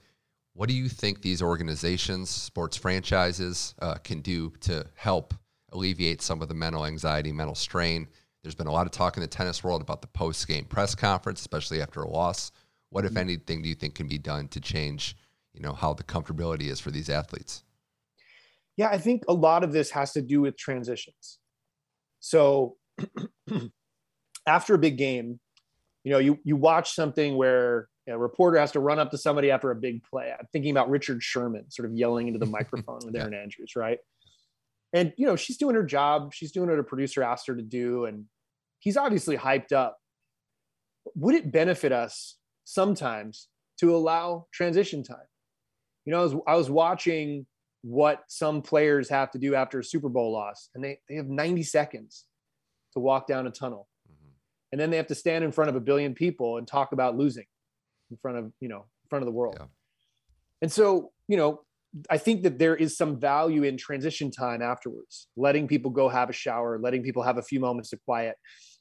what 0.53 0.67
do 0.67 0.75
you 0.75 0.89
think 0.89 1.21
these 1.21 1.41
organizations, 1.41 2.29
sports 2.31 2.75
franchises, 2.75 3.75
uh, 3.79 3.95
can 3.95 4.21
do 4.21 4.51
to 4.61 4.85
help 4.95 5.35
alleviate 5.71 6.21
some 6.21 6.41
of 6.41 6.47
the 6.47 6.55
mental 6.55 6.85
anxiety, 6.85 7.31
mental 7.31 7.55
strain? 7.55 8.07
There's 8.47 8.55
been 8.55 8.67
a 8.67 8.71
lot 8.71 8.85
of 8.85 8.93
talk 8.93 9.17
in 9.17 9.21
the 9.21 9.27
tennis 9.27 9.61
world 9.61 9.81
about 9.81 9.99
the 10.01 10.07
post 10.07 10.47
game 10.47 10.63
press 10.63 10.95
conference, 10.95 11.41
especially 11.41 11.81
after 11.81 12.01
a 12.01 12.09
loss. 12.09 12.53
What, 12.91 13.03
if 13.03 13.09
mm-hmm. 13.11 13.17
anything, 13.17 13.61
do 13.61 13.67
you 13.67 13.75
think 13.75 13.95
can 13.95 14.07
be 14.07 14.17
done 14.17 14.47
to 14.47 14.61
change, 14.61 15.17
you 15.53 15.59
know, 15.59 15.73
how 15.73 15.93
the 15.93 16.05
comfortability 16.05 16.69
is 16.69 16.79
for 16.79 16.89
these 16.89 17.09
athletes? 17.09 17.65
Yeah, 18.77 18.87
I 18.87 18.99
think 18.99 19.23
a 19.27 19.33
lot 19.33 19.65
of 19.65 19.73
this 19.73 19.89
has 19.89 20.13
to 20.13 20.21
do 20.21 20.39
with 20.39 20.55
transitions. 20.55 21.39
So 22.21 22.77
after 24.47 24.75
a 24.75 24.77
big 24.77 24.97
game, 24.97 25.41
you 26.05 26.13
know, 26.13 26.19
you 26.19 26.39
you 26.45 26.55
watch 26.55 26.95
something 26.95 27.35
where 27.35 27.89
a 28.07 28.17
reporter 28.17 28.59
has 28.59 28.71
to 28.71 28.79
run 28.79 28.97
up 28.97 29.11
to 29.11 29.17
somebody 29.17 29.51
after 29.51 29.71
a 29.71 29.75
big 29.75 30.03
play. 30.03 30.31
I'm 30.31 30.47
thinking 30.53 30.71
about 30.71 30.89
Richard 30.89 31.21
Sherman 31.21 31.69
sort 31.69 31.89
of 31.89 31.97
yelling 31.97 32.27
into 32.27 32.39
the 32.39 32.45
microphone 32.57 33.01
with 33.03 33.13
Erin 33.13 33.33
Andrews, 33.33 33.75
right? 33.75 33.99
And 34.93 35.11
you 35.17 35.25
know, 35.25 35.35
she's 35.35 35.57
doing 35.57 35.75
her 35.75 35.83
job. 35.83 36.33
She's 36.33 36.53
doing 36.53 36.69
what 36.69 36.79
a 36.79 36.83
producer 36.83 37.23
asked 37.23 37.47
her 37.47 37.55
to 37.57 37.61
do, 37.61 38.05
and 38.05 38.23
he's 38.79 38.97
obviously 38.97 39.37
hyped 39.37 39.71
up. 39.71 39.97
Would 41.15 41.35
it 41.35 41.51
benefit 41.51 41.91
us 41.91 42.37
sometimes 42.63 43.47
to 43.79 43.95
allow 43.95 44.47
transition 44.53 45.03
time? 45.03 45.17
You 46.05 46.11
know, 46.11 46.19
I 46.19 46.23
was, 46.23 46.35
I 46.47 46.55
was 46.55 46.69
watching 46.69 47.45
what 47.81 48.23
some 48.27 48.61
players 48.61 49.09
have 49.09 49.31
to 49.31 49.39
do 49.39 49.55
after 49.55 49.79
a 49.79 49.83
Super 49.83 50.09
Bowl 50.09 50.31
loss, 50.31 50.69
and 50.75 50.83
they, 50.83 50.99
they 51.07 51.15
have 51.15 51.27
90 51.27 51.63
seconds 51.63 52.25
to 52.93 52.99
walk 52.99 53.27
down 53.27 53.47
a 53.47 53.51
tunnel. 53.51 53.87
Mm-hmm. 54.09 54.29
And 54.71 54.81
then 54.81 54.89
they 54.89 54.97
have 54.97 55.07
to 55.07 55.15
stand 55.15 55.43
in 55.43 55.51
front 55.51 55.69
of 55.69 55.75
a 55.75 55.79
billion 55.79 56.13
people 56.13 56.57
and 56.57 56.67
talk 56.67 56.91
about 56.91 57.17
losing 57.17 57.45
in 58.09 58.17
front 58.17 58.37
of, 58.37 58.51
you 58.59 58.67
know, 58.67 58.79
in 58.79 59.09
front 59.09 59.23
of 59.23 59.25
the 59.25 59.31
world. 59.31 59.57
Yeah. 59.59 59.67
And 60.61 60.71
so, 60.71 61.11
you 61.27 61.37
know, 61.37 61.61
I 62.09 62.17
think 62.17 62.43
that 62.43 62.59
there 62.59 62.75
is 62.75 62.97
some 62.97 63.19
value 63.19 63.63
in 63.63 63.77
transition 63.77 64.31
time 64.31 64.61
afterwards, 64.61 65.27
letting 65.35 65.67
people 65.67 65.91
go 65.91 66.09
have 66.09 66.29
a 66.29 66.33
shower, 66.33 66.79
letting 66.79 67.03
people 67.03 67.23
have 67.23 67.37
a 67.37 67.41
few 67.41 67.59
moments 67.59 67.93
of 67.93 68.03
quiet. 68.03 68.35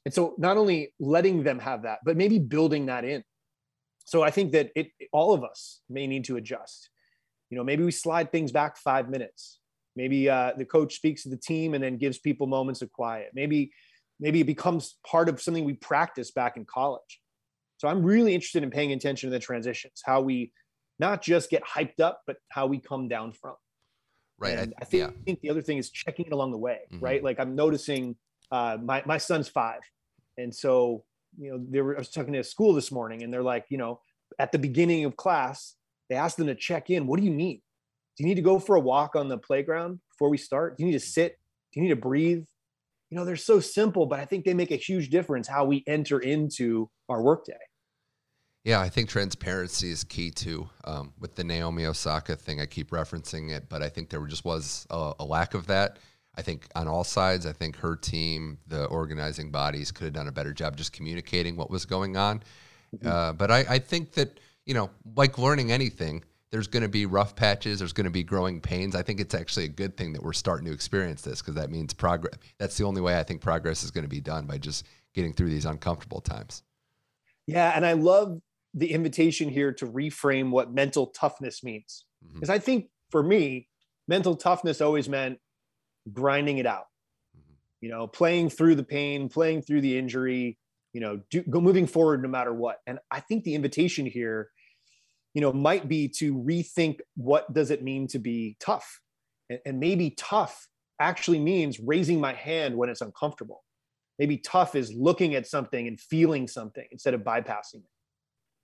And 0.05 0.13
so 0.13 0.35
not 0.37 0.57
only 0.57 0.93
letting 0.99 1.43
them 1.43 1.59
have 1.59 1.83
that, 1.83 1.99
but 2.03 2.17
maybe 2.17 2.39
building 2.39 2.87
that 2.87 3.05
in. 3.05 3.23
So 4.05 4.23
I 4.23 4.31
think 4.31 4.53
that 4.53 4.71
it 4.75 4.87
all 5.11 5.33
of 5.33 5.43
us 5.43 5.81
may 5.89 6.07
need 6.07 6.23
to 6.25 6.37
adjust. 6.37 6.89
You 7.49 7.57
know, 7.57 7.63
maybe 7.63 7.83
we 7.83 7.91
slide 7.91 8.31
things 8.31 8.51
back 8.51 8.77
five 8.77 9.09
minutes. 9.09 9.59
Maybe 9.95 10.29
uh, 10.29 10.53
the 10.57 10.65
coach 10.65 10.95
speaks 10.95 11.23
to 11.23 11.29
the 11.29 11.37
team 11.37 11.73
and 11.73 11.83
then 11.83 11.97
gives 11.97 12.17
people 12.17 12.47
moments 12.47 12.81
of 12.81 12.91
quiet. 12.91 13.31
Maybe 13.33 13.71
maybe 14.19 14.41
it 14.41 14.47
becomes 14.47 14.97
part 15.05 15.29
of 15.29 15.41
something 15.41 15.63
we 15.63 15.73
practice 15.73 16.31
back 16.31 16.57
in 16.57 16.65
college. 16.65 17.21
So 17.77 17.87
I'm 17.87 18.01
really 18.01 18.33
interested 18.33 18.63
in 18.63 18.71
paying 18.71 18.91
attention 18.91 19.29
to 19.29 19.31
the 19.31 19.39
transitions, 19.39 20.01
how 20.03 20.21
we 20.21 20.51
not 20.99 21.21
just 21.21 21.49
get 21.49 21.63
hyped 21.63 21.99
up, 21.99 22.21
but 22.25 22.37
how 22.49 22.67
we 22.67 22.79
come 22.79 23.07
down 23.07 23.31
from. 23.31 23.55
Right. 24.39 24.57
I, 24.57 24.67
I, 24.81 24.85
think, 24.85 25.01
yeah. 25.01 25.07
I, 25.07 25.23
think, 25.23 25.41
the 25.41 25.49
other 25.49 25.61
thing 25.61 25.77
is 25.77 25.89
checking 25.89 26.25
it 26.25 26.31
along 26.31 26.51
the 26.51 26.57
way, 26.57 26.79
mm-hmm. 26.91 27.03
right? 27.03 27.23
Like 27.23 27.39
I'm 27.39 27.55
noticing 27.55 28.15
uh, 28.51 28.77
my, 28.81 29.01
my 29.05 29.17
son's 29.17 29.49
five. 29.49 29.81
And 30.37 30.53
so, 30.53 31.03
you 31.37 31.51
know, 31.51 31.65
they 31.69 31.81
were, 31.81 31.95
I 31.95 31.99
was 31.99 32.09
talking 32.09 32.33
to 32.33 32.39
a 32.39 32.43
school 32.43 32.73
this 32.73 32.91
morning 32.91 33.23
and 33.23 33.33
they're 33.33 33.43
like, 33.43 33.65
you 33.69 33.77
know, 33.77 33.99
at 34.39 34.51
the 34.51 34.59
beginning 34.59 35.05
of 35.05 35.15
class, 35.15 35.75
they 36.09 36.15
asked 36.15 36.37
them 36.37 36.47
to 36.47 36.55
check 36.55 36.89
in. 36.89 37.07
What 37.07 37.19
do 37.19 37.25
you 37.25 37.33
need? 37.33 37.61
Do 38.17 38.23
you 38.23 38.27
need 38.27 38.35
to 38.35 38.41
go 38.41 38.59
for 38.59 38.75
a 38.75 38.79
walk 38.79 39.15
on 39.15 39.27
the 39.27 39.37
playground 39.37 39.99
before 40.11 40.29
we 40.29 40.37
start? 40.37 40.77
Do 40.77 40.83
you 40.83 40.91
need 40.91 40.99
to 40.99 41.05
sit? 41.05 41.37
Do 41.73 41.79
you 41.79 41.83
need 41.83 41.93
to 41.93 42.01
breathe? 42.01 42.45
You 43.09 43.17
know, 43.17 43.25
they're 43.25 43.35
so 43.35 43.59
simple, 43.59 44.05
but 44.05 44.19
I 44.19 44.25
think 44.25 44.45
they 44.45 44.53
make 44.53 44.71
a 44.71 44.75
huge 44.75 45.09
difference 45.09 45.47
how 45.47 45.65
we 45.65 45.83
enter 45.87 46.19
into 46.19 46.89
our 47.09 47.21
workday. 47.21 47.53
Yeah, 48.63 48.81
I 48.81 48.89
think 48.89 49.07
transparency 49.07 49.91
is 49.91 50.03
key 50.03 50.29
too. 50.29 50.69
Um, 50.83 51.13
with 51.19 51.35
the 51.35 51.43
Naomi 51.43 51.85
Osaka 51.85 52.35
thing, 52.35 52.59
I 52.59 52.65
keep 52.65 52.91
referencing 52.91 53.51
it, 53.51 53.69
but 53.69 53.81
I 53.81 53.87
think 53.87 54.09
there 54.09 54.25
just 54.25 54.43
was 54.43 54.85
a, 54.89 55.13
a, 55.19 55.25
lack 55.25 55.53
of 55.53 55.67
that. 55.67 55.99
I 56.35 56.41
think 56.41 56.67
on 56.75 56.87
all 56.87 57.05
sides, 57.05 57.45
I 57.45 57.53
think 57.53 57.77
her 57.77 57.95
team, 57.95 58.57
the 58.67 58.85
organizing 58.85 59.51
bodies, 59.51 59.91
could 59.91 60.05
have 60.05 60.13
done 60.13 60.27
a 60.27 60.33
better 60.33 60.53
job 60.53 60.75
just 60.75 60.91
communicating 60.91 61.55
what 61.55 61.69
was 61.69 61.85
going 61.85 62.17
on. 62.17 62.43
Mm-hmm. 62.95 63.07
Uh, 63.07 63.33
but 63.33 63.51
I, 63.51 63.59
I 63.69 63.79
think 63.79 64.11
that 64.13 64.39
you 64.67 64.73
know, 64.73 64.91
like 65.15 65.39
learning 65.39 65.71
anything, 65.71 66.23
there's 66.51 66.67
going 66.67 66.83
to 66.83 66.89
be 66.89 67.05
rough 67.05 67.35
patches. 67.35 67.79
There's 67.79 67.93
going 67.93 68.05
to 68.05 68.11
be 68.11 68.23
growing 68.23 68.61
pains. 68.61 68.95
I 68.95 69.01
think 69.01 69.19
it's 69.19 69.33
actually 69.33 69.65
a 69.65 69.69
good 69.69 69.97
thing 69.97 70.13
that 70.13 70.21
we're 70.21 70.33
starting 70.33 70.65
to 70.65 70.73
experience 70.73 71.21
this 71.21 71.41
because 71.41 71.55
that 71.55 71.71
means 71.71 71.93
progress. 71.93 72.35
That's 72.59 72.77
the 72.77 72.83
only 72.83 73.01
way 73.01 73.17
I 73.17 73.23
think 73.23 73.41
progress 73.41 73.83
is 73.83 73.91
going 73.91 74.03
to 74.03 74.09
be 74.09 74.21
done 74.21 74.45
by 74.45 74.57
just 74.57 74.85
getting 75.15 75.33
through 75.33 75.49
these 75.49 75.65
uncomfortable 75.65 76.21
times. 76.21 76.63
Yeah, 77.47 77.71
and 77.73 77.85
I 77.85 77.93
love 77.93 78.41
the 78.77 78.91
invitation 78.91 79.49
here 79.49 79.73
to 79.73 79.85
reframe 79.85 80.51
what 80.51 80.73
mental 80.73 81.07
toughness 81.07 81.63
means 81.63 82.05
because 82.33 82.49
mm-hmm. 82.49 82.55
I 82.55 82.59
think 82.59 82.89
for 83.09 83.23
me, 83.23 83.67
mental 84.07 84.35
toughness 84.35 84.81
always 84.81 85.09
meant 85.09 85.39
grinding 86.13 86.57
it 86.57 86.65
out. 86.65 86.85
Mm-hmm. 87.35 87.53
You 87.81 87.89
know, 87.89 88.07
playing 88.07 88.49
through 88.49 88.75
the 88.75 88.83
pain, 88.83 89.29
playing 89.29 89.63
through 89.63 89.81
the 89.81 89.97
injury. 89.97 90.57
You 90.93 91.01
know, 91.01 91.21
do, 91.29 91.43
go 91.43 91.61
moving 91.61 91.85
forward 91.85 92.23
no 92.23 92.29
matter 92.29 92.53
what. 92.53 92.77
And 92.87 92.97
I 93.11 93.19
think 93.19 93.43
the 93.43 93.53
invitation 93.53 94.05
here 94.05 94.49
you 95.37 95.41
know 95.41 95.53
might 95.53 95.87
be 95.87 96.07
to 96.07 96.33
rethink 96.33 96.97
what 97.15 97.53
does 97.53 97.69
it 97.69 97.83
mean 97.83 98.07
to 98.07 98.17
be 98.17 98.57
tough 98.59 98.99
and, 99.51 99.59
and 99.67 99.79
maybe 99.79 100.09
tough 100.17 100.67
actually 100.99 101.39
means 101.39 101.79
raising 101.79 102.19
my 102.19 102.33
hand 102.33 102.75
when 102.75 102.89
it's 102.89 103.01
uncomfortable 103.01 103.63
maybe 104.17 104.39
tough 104.39 104.73
is 104.73 104.91
looking 104.93 105.35
at 105.35 105.45
something 105.45 105.87
and 105.87 105.99
feeling 105.99 106.47
something 106.47 106.87
instead 106.91 107.13
of 107.13 107.21
bypassing 107.21 107.75
it 107.75 107.91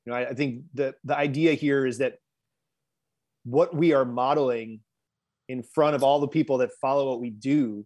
you 0.06 0.12
know 0.12 0.18
I, 0.18 0.30
I, 0.30 0.34
think 0.34 0.64
the 0.74 0.96
the 1.04 1.18
idea 1.18 1.54
here 1.54 1.86
is 1.86 1.98
that 2.00 2.16
what 3.44 3.76
we 3.76 3.94
are 3.94 4.06
modeling 4.06 4.80
in 5.50 5.64
front 5.64 5.96
of 5.96 6.04
all 6.04 6.20
the 6.20 6.28
people 6.28 6.58
that 6.60 6.72
follow 6.82 7.10
what 7.10 7.20
we 7.20 7.30
do 7.30 7.86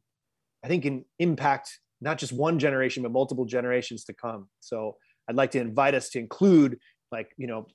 i 0.64 0.68
think 0.68 0.84
can 0.84 1.06
impact 1.20 1.80
not 2.02 2.18
just 2.18 2.32
one 2.32 2.60
generation 2.60 3.04
but 3.04 3.12
multiple 3.12 3.46
generations 3.46 4.04
to 4.06 4.14
come 4.14 4.48
so 4.60 4.96
i'd 5.30 5.36
like 5.36 5.52
to 5.52 5.60
invite 5.60 5.96
us 5.96 6.10
to 6.10 6.20
include 6.20 6.78
like 7.12 7.32
you 7.38 7.48
know 7.48 7.66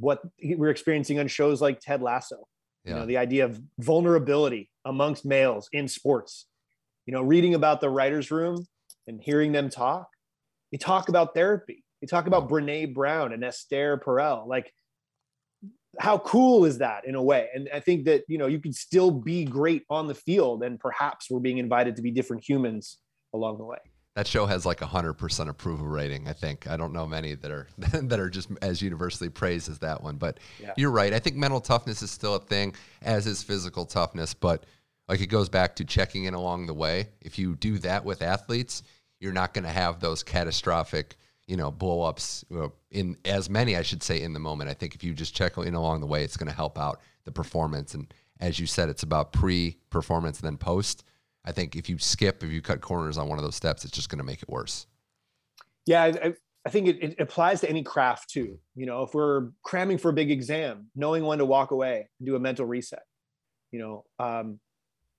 what 0.00 0.22
we're 0.42 0.70
experiencing 0.70 1.20
on 1.20 1.28
shows 1.28 1.60
like 1.60 1.78
Ted 1.78 2.02
Lasso. 2.02 2.48
Yeah. 2.84 2.94
You 2.94 3.00
know, 3.00 3.06
the 3.06 3.18
idea 3.18 3.44
of 3.44 3.60
vulnerability 3.78 4.70
amongst 4.84 5.24
males 5.24 5.68
in 5.72 5.86
sports. 5.86 6.46
You 7.06 7.12
know, 7.12 7.22
reading 7.22 7.54
about 7.54 7.80
the 7.80 7.90
writers' 7.90 8.30
room 8.30 8.66
and 9.06 9.20
hearing 9.22 9.52
them 9.52 9.68
talk. 9.68 10.08
They 10.72 10.78
talk 10.78 11.08
about 11.08 11.34
therapy. 11.34 11.84
They 12.00 12.06
talk 12.06 12.26
about 12.26 12.48
Brene 12.48 12.94
Brown 12.94 13.32
and 13.32 13.44
Esther 13.44 14.00
Perel. 14.04 14.46
Like, 14.46 14.72
how 15.98 16.18
cool 16.18 16.64
is 16.64 16.78
that 16.78 17.06
in 17.06 17.14
a 17.14 17.22
way? 17.22 17.48
And 17.54 17.68
I 17.74 17.80
think 17.80 18.04
that 18.04 18.24
you 18.28 18.38
know 18.38 18.46
you 18.46 18.60
can 18.60 18.72
still 18.72 19.10
be 19.10 19.44
great 19.44 19.84
on 19.90 20.06
the 20.06 20.14
field, 20.14 20.62
and 20.62 20.78
perhaps 20.78 21.30
we're 21.30 21.40
being 21.40 21.58
invited 21.58 21.96
to 21.96 22.02
be 22.02 22.10
different 22.10 22.48
humans 22.48 22.98
along 23.32 23.58
the 23.58 23.64
way 23.64 23.78
that 24.16 24.26
show 24.26 24.44
has 24.44 24.66
like 24.66 24.82
a 24.82 24.86
hundred 24.86 25.14
percent 25.14 25.48
approval 25.48 25.86
rating. 25.86 26.28
I 26.28 26.32
think 26.32 26.66
I 26.66 26.76
don't 26.76 26.92
know 26.92 27.06
many 27.06 27.34
that 27.36 27.50
are 27.50 27.68
that 27.78 28.18
are 28.18 28.30
just 28.30 28.50
as 28.62 28.82
universally 28.82 29.30
praised 29.30 29.68
as 29.68 29.78
that 29.80 30.02
one. 30.02 30.16
But 30.16 30.40
yeah. 30.60 30.74
you're 30.76 30.90
right. 30.90 31.12
I 31.12 31.18
think 31.18 31.36
mental 31.36 31.60
toughness 31.60 32.02
is 32.02 32.10
still 32.10 32.34
a 32.34 32.40
thing, 32.40 32.74
as 33.02 33.26
is 33.26 33.42
physical 33.42 33.84
toughness. 33.84 34.34
But 34.34 34.66
like 35.08 35.20
it 35.20 35.28
goes 35.28 35.48
back 35.48 35.76
to 35.76 35.84
checking 35.84 36.24
in 36.24 36.34
along 36.34 36.66
the 36.66 36.74
way. 36.74 37.08
If 37.20 37.38
you 37.38 37.56
do 37.56 37.78
that 37.78 38.04
with 38.04 38.22
athletes, 38.22 38.82
you're 39.20 39.32
not 39.32 39.54
going 39.54 39.64
to 39.64 39.70
have 39.70 40.00
those 40.00 40.22
catastrophic, 40.22 41.16
you 41.50 41.56
know, 41.56 41.70
blow 41.70 42.02
ups 42.02 42.44
in 42.92 43.16
as 43.24 43.50
many, 43.50 43.76
I 43.76 43.82
should 43.82 44.02
say, 44.02 44.22
in 44.22 44.32
the 44.32 44.38
moment. 44.38 44.70
I 44.70 44.74
think 44.74 44.94
if 44.94 45.02
you 45.02 45.12
just 45.12 45.34
check 45.34 45.58
in 45.58 45.74
along 45.74 46.00
the 46.00 46.06
way, 46.06 46.22
it's 46.22 46.36
going 46.36 46.48
to 46.48 46.54
help 46.54 46.78
out 46.78 47.00
the 47.24 47.32
performance. 47.32 47.92
And 47.92 48.12
as 48.38 48.60
you 48.60 48.66
said, 48.66 48.88
it's 48.88 49.02
about 49.02 49.32
pre 49.32 49.76
performance, 49.90 50.40
and 50.40 50.46
then 50.46 50.56
post 50.56 51.04
I 51.44 51.52
think 51.52 51.76
if 51.76 51.88
you 51.88 51.98
skip, 51.98 52.42
if 52.42 52.50
you 52.50 52.60
cut 52.60 52.80
corners 52.80 53.18
on 53.18 53.28
one 53.28 53.38
of 53.38 53.44
those 53.44 53.56
steps, 53.56 53.84
it's 53.84 53.94
just 53.94 54.08
going 54.08 54.18
to 54.18 54.24
make 54.24 54.42
it 54.42 54.48
worse. 54.48 54.86
Yeah, 55.86 56.04
I, 56.04 56.34
I 56.66 56.70
think 56.70 56.88
it, 56.88 57.02
it, 57.02 57.16
applies 57.18 57.62
to 57.62 57.68
any 57.68 57.82
craft 57.82 58.30
too. 58.30 58.58
You 58.74 58.86
know, 58.86 59.02
if 59.02 59.14
we're 59.14 59.48
cramming 59.62 59.98
for 59.98 60.10
a 60.10 60.12
big 60.12 60.30
exam, 60.30 60.90
knowing 60.94 61.24
when 61.24 61.38
to 61.38 61.46
walk 61.46 61.70
away, 61.70 62.08
and 62.18 62.26
do 62.26 62.36
a 62.36 62.40
mental 62.40 62.66
reset. 62.66 63.02
You 63.72 63.80
know, 63.80 64.04
um, 64.18 64.60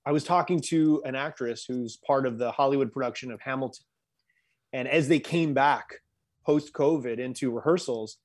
I 0.05 0.11
was 0.11 0.23
talking 0.23 0.59
to 0.67 1.01
an 1.05 1.15
actress 1.15 1.65
who's 1.67 1.97
part 1.97 2.25
of 2.27 2.37
the 2.37 2.51
Hollywood 2.51 2.91
production 2.91 3.31
of 3.31 3.41
Hamilton, 3.41 3.85
and 4.73 4.87
as 4.87 5.07
they 5.07 5.19
came 5.19 5.53
back 5.53 5.95
post 6.45 6.73
COVID 6.73 7.19
into 7.19 7.51
rehearsals, 7.51 8.17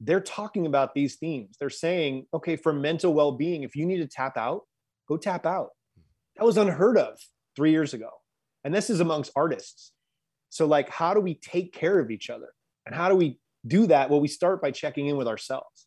they're 0.00 0.20
talking 0.20 0.66
about 0.66 0.94
these 0.94 1.16
themes. 1.16 1.56
They're 1.58 1.70
saying, 1.70 2.26
okay, 2.34 2.56
for 2.56 2.72
mental 2.72 3.14
well 3.14 3.32
being, 3.32 3.62
if 3.62 3.76
you 3.76 3.86
need 3.86 3.98
to 3.98 4.08
tap 4.08 4.36
out, 4.36 4.62
go 5.08 5.16
tap 5.16 5.46
out 5.46 5.70
that 6.36 6.44
was 6.44 6.56
unheard 6.56 6.98
of 6.98 7.18
three 7.56 7.70
years 7.70 7.94
ago. 7.94 8.10
And 8.64 8.74
this 8.74 8.90
is 8.90 9.00
amongst 9.00 9.32
artists. 9.36 9.92
So, 10.48 10.66
like, 10.66 10.88
how 10.88 11.14
do 11.14 11.20
we 11.20 11.34
take 11.34 11.72
care 11.72 11.98
of 11.98 12.10
each 12.10 12.30
other? 12.30 12.48
And 12.86 12.94
how 12.94 13.08
do 13.08 13.16
we 13.16 13.38
do 13.66 13.86
that? 13.86 14.10
Well, 14.10 14.20
we 14.20 14.28
start 14.28 14.60
by 14.60 14.70
checking 14.70 15.06
in 15.06 15.16
with 15.16 15.28
ourselves. 15.28 15.86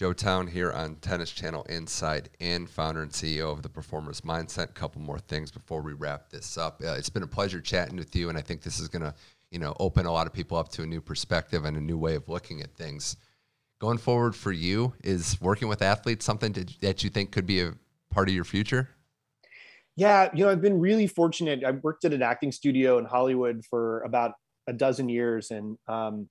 Joe 0.00 0.14
Town 0.14 0.46
here 0.46 0.72
on 0.72 0.94
Tennis 0.94 1.30
Channel 1.30 1.62
Inside 1.64 2.30
In, 2.38 2.66
founder 2.66 3.02
and 3.02 3.12
CEO 3.12 3.52
of 3.52 3.60
the 3.60 3.68
Performers 3.68 4.22
Mindset. 4.22 4.70
A 4.70 4.72
couple 4.72 5.02
more 5.02 5.18
things 5.18 5.50
before 5.50 5.82
we 5.82 5.92
wrap 5.92 6.30
this 6.30 6.56
up. 6.56 6.80
Uh, 6.82 6.92
it's 6.92 7.10
been 7.10 7.22
a 7.22 7.26
pleasure 7.26 7.60
chatting 7.60 7.98
with 7.98 8.16
you, 8.16 8.30
and 8.30 8.38
I 8.38 8.40
think 8.40 8.62
this 8.62 8.80
is 8.80 8.88
going 8.88 9.02
to, 9.02 9.12
you 9.50 9.58
know, 9.58 9.76
open 9.78 10.06
a 10.06 10.10
lot 10.10 10.26
of 10.26 10.32
people 10.32 10.56
up 10.56 10.70
to 10.70 10.84
a 10.84 10.86
new 10.86 11.02
perspective 11.02 11.66
and 11.66 11.76
a 11.76 11.82
new 11.82 11.98
way 11.98 12.14
of 12.14 12.30
looking 12.30 12.62
at 12.62 12.74
things. 12.74 13.18
Going 13.78 13.98
forward 13.98 14.34
for 14.34 14.52
you, 14.52 14.94
is 15.04 15.38
working 15.38 15.68
with 15.68 15.82
athletes 15.82 16.24
something 16.24 16.54
to, 16.54 16.64
that 16.80 17.04
you 17.04 17.10
think 17.10 17.30
could 17.30 17.44
be 17.44 17.60
a 17.60 17.74
part 18.10 18.26
of 18.26 18.34
your 18.34 18.44
future? 18.44 18.88
Yeah, 19.96 20.30
you 20.32 20.46
know, 20.46 20.50
I've 20.50 20.62
been 20.62 20.80
really 20.80 21.08
fortunate. 21.08 21.62
I 21.62 21.72
worked 21.72 22.06
at 22.06 22.14
an 22.14 22.22
acting 22.22 22.52
studio 22.52 22.96
in 22.96 23.04
Hollywood 23.04 23.66
for 23.68 24.00
about 24.04 24.32
a 24.66 24.72
dozen 24.72 25.10
years, 25.10 25.50
and 25.50 25.76
um, 25.88 26.30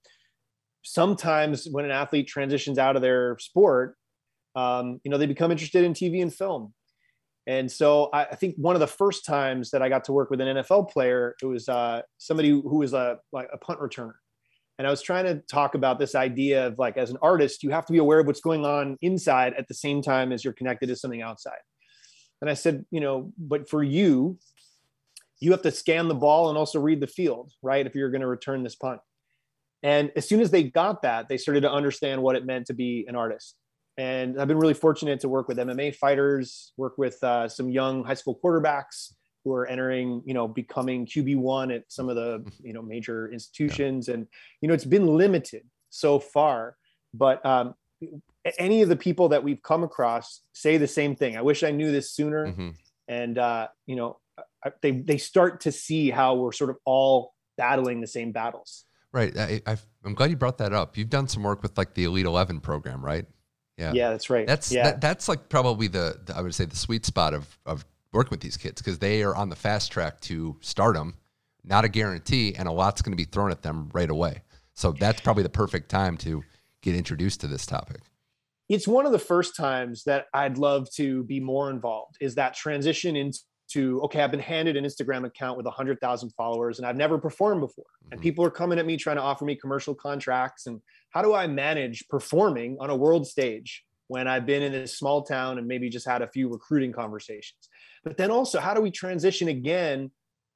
sometimes 0.84 1.68
when 1.72 1.86
an 1.86 1.92
athlete 1.92 2.28
transitions 2.28 2.78
out 2.78 2.96
of 2.96 3.02
their 3.02 3.38
sport, 3.40 3.96
um, 4.56 5.00
you 5.04 5.12
know, 5.12 5.18
they 5.18 5.26
become 5.26 5.52
interested 5.52 5.84
in 5.84 5.94
TV 5.94 6.22
and 6.22 6.34
film. 6.34 6.74
And 7.48 7.72
so 7.72 8.10
I, 8.14 8.26
I, 8.26 8.36
think 8.36 8.56
one 8.58 8.76
of 8.76 8.80
the 8.80 8.88
first 8.88 9.26
times 9.26 9.72
that 9.72 9.82
I 9.82 9.90
got 9.90 10.04
to 10.06 10.12
work 10.12 10.30
with 10.30 10.40
an 10.42 10.58
NFL 10.58 10.92
player, 10.92 11.36
it 11.42 11.46
was 11.46 11.68
uh, 11.68 12.02
somebody 12.18 12.50
who 12.50 12.78
was 12.78 12.94
a 12.94 13.18
like 13.32 13.48
a 13.52 13.58
punt 13.58 13.80
returner. 13.80 14.14
And 14.78 14.88
I 14.88 14.92
was 14.92 15.02
trying 15.02 15.26
to 15.26 15.42
talk 15.52 15.76
about 15.76 16.00
this 16.00 16.16
idea 16.16 16.68
of 16.68 16.80
like, 16.80 16.96
as 16.96 17.10
an 17.10 17.18
artist, 17.22 17.64
you 17.64 17.70
have 17.72 17.86
to 17.88 17.94
be 17.94 18.00
aware 18.00 18.20
of 18.20 18.28
what's 18.28 18.40
going 18.40 18.66
on 18.66 18.98
inside 19.02 19.54
at 19.58 19.68
the 19.68 19.74
same 19.74 20.02
time 20.02 20.32
as 20.32 20.44
you're 20.44 20.54
connected 20.54 20.88
to 20.88 20.96
something 20.96 21.22
outside. 21.22 21.58
And 22.42 22.50
I 22.50 22.54
said, 22.54 22.86
you 22.90 23.02
know, 23.02 23.34
but 23.38 23.70
for 23.70 23.84
you, 23.84 24.38
you 25.42 25.52
have 25.52 25.62
to 25.64 25.72
scan 25.72 26.08
the 26.08 26.16
ball 26.16 26.50
and 26.50 26.58
also 26.58 26.80
read 26.80 27.02
the 27.02 27.08
field, 27.08 27.52
right? 27.62 27.86
If 27.86 27.94
you're 27.96 28.10
going 28.10 28.22
to 28.22 28.28
return 28.28 28.64
this 28.64 28.76
punt. 28.76 29.02
And 29.84 30.12
as 30.16 30.28
soon 30.28 30.42
as 30.42 30.52
they 30.52 30.64
got 30.64 31.02
that, 31.04 31.30
they 31.30 31.38
started 31.38 31.62
to 31.62 31.72
understand 31.72 32.22
what 32.22 32.36
it 32.36 32.46
meant 32.46 32.68
to 32.68 32.74
be 32.74 33.06
an 33.08 33.16
artist. 33.16 33.56
And 33.98 34.40
I've 34.40 34.48
been 34.48 34.60
really 34.60 34.74
fortunate 34.74 35.20
to 35.22 35.30
work 35.30 35.48
with 35.48 35.58
MMA 35.58 35.96
fighters, 35.96 36.74
work 36.78 36.98
with 36.98 37.22
uh, 37.24 37.50
some 37.50 37.70
young 37.70 38.04
high 38.04 38.14
school 38.14 38.40
quarterbacks 38.42 39.14
who 39.44 39.54
are 39.54 39.66
entering, 39.68 40.22
you 40.26 40.34
know, 40.34 40.48
becoming 40.48 41.06
QB 41.06 41.38
one 41.38 41.72
at 41.72 41.84
some 41.90 42.10
of 42.10 42.16
the, 42.16 42.46
you 42.62 42.74
know, 42.74 42.82
major 42.82 43.32
institutions. 43.32 44.08
Yeah. 44.08 44.16
And, 44.16 44.28
you 44.62 44.68
know, 44.68 44.74
it's 44.74 44.86
been 44.86 45.08
limited 45.08 45.64
so 45.90 46.20
far, 46.20 46.76
but 47.14 47.46
um, 47.46 47.74
any 48.58 48.82
of 48.82 48.90
the 48.90 48.96
people 48.96 49.30
that 49.30 49.44
we've 49.44 49.62
come 49.62 49.84
across 49.84 50.42
say 50.54 50.78
the 50.78 50.88
same 50.88 51.16
thing. 51.16 51.38
I 51.38 51.42
wish 51.42 51.64
I 51.64 51.72
knew 51.72 51.92
this 51.92 52.14
sooner. 52.14 52.48
Mm-hmm. 52.48 52.70
And, 53.08 53.38
uh, 53.38 53.68
you 53.86 53.96
know, 53.96 54.20
they, 54.82 54.92
they 54.92 55.18
start 55.18 55.62
to 55.62 55.72
see 55.72 56.10
how 56.10 56.36
we're 56.36 56.52
sort 56.52 56.70
of 56.70 56.78
all 56.86 57.34
battling 57.58 58.02
the 58.02 58.08
same 58.08 58.32
battles. 58.32 58.86
Right. 59.12 59.36
I, 59.38 59.78
am 60.06 60.14
glad 60.14 60.30
you 60.30 60.36
brought 60.36 60.60
that 60.60 60.74
up. 60.74 60.98
You've 60.98 61.10
done 61.10 61.28
some 61.28 61.44
work 61.44 61.64
with 61.64 61.78
like 61.78 61.94
the 61.94 62.04
Elite 62.04 62.26
Eleven 62.26 62.60
program, 62.60 63.04
right? 63.04 63.26
Yeah. 63.78 63.94
Yeah, 63.94 64.10
that's 64.12 64.30
right. 64.30 64.46
That's 64.46 64.72
yeah. 64.72 64.84
That, 64.84 65.02
that's 65.02 65.28
like 65.28 65.50
probably 65.50 65.88
the, 65.88 66.20
the, 66.26 66.36
I 66.36 66.42
would 66.42 66.54
say 66.54 66.66
the 66.66 66.76
sweet 66.76 67.06
spot 67.06 67.34
of 67.34 67.58
of 67.66 67.86
working 68.12 68.32
with 68.32 68.42
these 68.42 68.58
kids 68.58 68.82
because 68.82 69.00
they 69.00 69.24
are 69.24 69.36
on 69.36 69.50
the 69.50 69.56
fast 69.56 69.92
track 69.92 70.20
to 70.22 70.58
stardom. 70.62 71.16
Not 71.64 71.86
a 71.86 71.90
guarantee, 71.90 72.56
and 72.56 72.68
a 72.68 72.72
lot's 72.72 73.02
going 73.02 73.12
to 73.12 73.18
be 73.18 73.26
thrown 73.26 73.52
at 73.52 73.62
them 73.62 73.90
right 73.94 74.10
away. 74.10 74.44
So 74.74 74.94
that's 74.94 75.20
probably 75.20 75.44
the 75.44 75.50
perfect 75.50 75.90
time 75.90 76.16
to 76.18 76.44
get 76.82 76.96
introduced 76.96 77.42
to 77.42 77.48
this 77.48 77.66
topic. 77.66 78.02
It's 78.70 78.88
one 78.88 79.06
of 79.06 79.12
the 79.12 79.20
first 79.20 79.56
times 79.58 80.04
that 80.06 80.28
I'd 80.34 80.58
love 80.58 80.90
to 80.92 81.24
be 81.24 81.40
more 81.40 81.70
involved. 81.70 82.16
Is 82.22 82.36
that 82.36 82.54
transition 82.56 83.16
into 83.16 83.40
to 83.70 84.02
okay 84.02 84.22
i've 84.22 84.32
been 84.32 84.40
handed 84.40 84.76
an 84.76 84.84
instagram 84.84 85.26
account 85.26 85.58
with 85.58 85.66
100000 85.66 86.30
followers 86.32 86.80
and 86.80 86.88
i've 86.88 86.96
never 86.96 87.18
performed 87.18 87.62
before. 87.62 87.86
Mm-hmm. 87.86 88.14
and 88.14 88.22
people 88.22 88.44
are 88.44 88.52
coming 88.52 88.80
at 88.80 88.86
me 88.86 88.98
trying 88.98 89.16
to 89.18 89.22
offer 89.22 89.46
me 89.46 89.56
commercial 89.56 89.96
contracts. 89.96 90.66
And 90.68 90.82
how 91.12 91.22
do 91.22 91.34
i 91.34 91.48
manage 91.48 92.08
performing 92.10 92.78
on 92.80 92.90
a 92.90 92.96
world 92.96 93.28
stage 93.28 93.84
when 94.08 94.28
i've 94.28 94.46
been 94.46 94.62
in 94.64 94.72
this 94.72 94.98
small 94.98 95.24
town 95.24 95.58
and 95.58 95.68
maybe 95.68 95.90
just 95.90 96.08
had 96.08 96.22
a 96.22 96.28
few 96.28 96.50
recruiting 96.50 96.92
conversations? 96.92 97.70
But 98.04 98.18
then 98.18 98.32
also 98.32 98.60
how 98.60 98.74
do 98.74 98.82
we 98.82 98.92
transition 98.92 99.48
again 99.48 100.12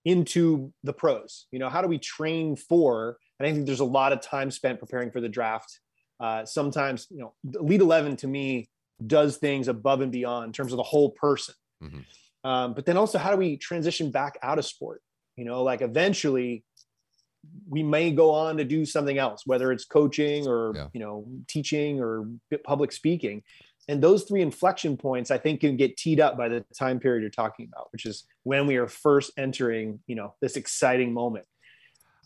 into 0.05 0.73
the 0.83 0.93
pros? 0.93 1.47
You 1.51 1.59
know 1.59 1.69
how 1.69 1.81
do 1.81 1.87
we 1.87 1.99
train 1.99 2.55
for 2.55 3.17
and 3.39 3.47
i 3.47 3.53
think 3.53 3.65
there's 3.65 3.79
a 3.79 3.85
lot 3.85 4.13
of 4.13 4.21
time 4.21 4.51
spent 4.51 4.79
preparing 4.79 5.11
for 5.11 5.21
the 5.21 5.29
draft. 5.29 5.79
Uh, 6.19 6.45
sometimes 6.45 7.07
you 7.09 7.19
know 7.19 7.33
elite 7.59 7.81
11 7.81 8.17
to 8.17 8.27
me 8.27 8.69
does 9.05 9.37
things 9.37 9.67
above 9.67 10.01
and 10.01 10.11
beyond 10.11 10.45
in 10.45 10.53
terms 10.53 10.71
of 10.71 10.77
the 10.77 10.83
whole 10.83 11.09
person. 11.09 11.55
Mm-hmm 11.83 11.99
um, 12.43 12.73
but 12.73 12.85
then 12.85 12.97
also, 12.97 13.17
how 13.17 13.31
do 13.31 13.37
we 13.37 13.57
transition 13.57 14.11
back 14.11 14.37
out 14.43 14.59
of 14.59 14.65
sport? 14.65 15.01
You 15.37 15.45
know, 15.45 15.63
like 15.63 15.81
eventually 15.81 16.63
we 17.67 17.83
may 17.83 18.11
go 18.11 18.31
on 18.31 18.57
to 18.57 18.63
do 18.63 18.85
something 18.85 19.17
else, 19.17 19.43
whether 19.45 19.71
it's 19.71 19.85
coaching 19.85 20.47
or, 20.47 20.73
yeah. 20.75 20.87
you 20.93 20.99
know, 20.99 21.25
teaching 21.47 21.99
or 21.99 22.27
public 22.63 22.91
speaking. 22.91 23.43
And 23.89 24.01
those 24.01 24.23
three 24.23 24.41
inflection 24.41 24.95
points, 24.95 25.29
I 25.29 25.37
think, 25.37 25.59
can 25.59 25.75
get 25.75 25.97
teed 25.97 26.21
up 26.21 26.37
by 26.37 26.47
the 26.47 26.63
time 26.77 26.99
period 26.99 27.21
you're 27.21 27.29
talking 27.29 27.67
about, 27.71 27.91
which 27.91 28.05
is 28.05 28.25
when 28.43 28.65
we 28.65 28.77
are 28.77 28.87
first 28.87 29.31
entering, 29.37 29.99
you 30.07 30.15
know, 30.15 30.35
this 30.41 30.55
exciting 30.55 31.13
moment. 31.13 31.45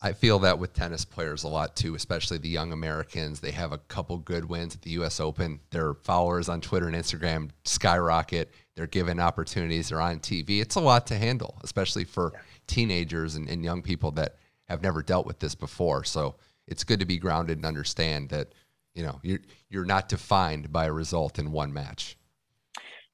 I 0.01 0.13
feel 0.13 0.37
that 0.39 0.59
with 0.59 0.73
tennis 0.73 1.05
players 1.05 1.43
a 1.43 1.47
lot 1.47 1.75
too, 1.75 1.95
especially 1.95 2.37
the 2.37 2.49
young 2.49 2.71
Americans. 2.71 3.39
They 3.39 3.51
have 3.51 3.71
a 3.71 3.79
couple 3.79 4.17
good 4.19 4.45
wins 4.45 4.75
at 4.75 4.81
the 4.83 4.91
U.S. 4.91 5.19
Open. 5.19 5.59
Their 5.71 5.95
followers 5.95 6.49
on 6.49 6.61
Twitter 6.61 6.87
and 6.87 6.95
Instagram 6.95 7.49
skyrocket. 7.65 8.51
They're 8.75 8.85
given 8.85 9.19
opportunities. 9.19 9.89
They're 9.89 10.01
on 10.01 10.19
TV. 10.19 10.61
It's 10.61 10.75
a 10.75 10.79
lot 10.81 11.07
to 11.07 11.17
handle, 11.17 11.57
especially 11.63 12.03
for 12.03 12.31
yeah. 12.33 12.41
teenagers 12.67 13.35
and, 13.35 13.49
and 13.49 13.63
young 13.63 13.81
people 13.81 14.11
that 14.11 14.35
have 14.65 14.83
never 14.83 15.01
dealt 15.01 15.25
with 15.25 15.39
this 15.39 15.55
before. 15.55 16.03
So 16.03 16.35
it's 16.67 16.83
good 16.83 16.99
to 16.99 17.05
be 17.05 17.17
grounded 17.17 17.57
and 17.57 17.65
understand 17.65 18.29
that 18.29 18.49
you 18.93 19.03
know 19.03 19.19
you're 19.23 19.39
you're 19.69 19.85
not 19.85 20.09
defined 20.09 20.71
by 20.71 20.85
a 20.85 20.93
result 20.93 21.39
in 21.39 21.51
one 21.51 21.73
match. 21.73 22.17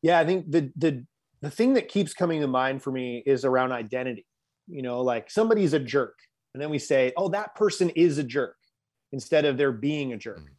Yeah, 0.02 0.20
I 0.20 0.26
think 0.26 0.52
the 0.52 0.70
the 0.76 1.06
the 1.42 1.50
thing 1.50 1.76
that 1.76 1.88
keeps 1.88 2.14
coming 2.14 2.42
to 2.42 2.48
mind 2.48 2.84
for 2.84 2.92
me 2.92 3.24
is 3.26 3.46
around 3.46 3.72
identity. 3.72 4.26
You 4.68 4.82
know, 4.82 5.02
like 5.02 5.32
somebody's 5.32 5.74
a 5.74 5.80
jerk 5.80 6.18
and 6.54 6.62
then 6.62 6.70
we 6.70 6.80
say, 6.80 7.14
oh, 7.18 7.30
that 7.30 7.56
person 7.56 7.90
is 7.92 8.18
a 8.18 8.24
jerk 8.24 8.56
instead 9.12 9.46
of 9.46 9.58
there 9.58 9.72
being 9.72 10.14
a 10.14 10.18
jerk. 10.18 10.40
Mm-hmm. 10.40 10.54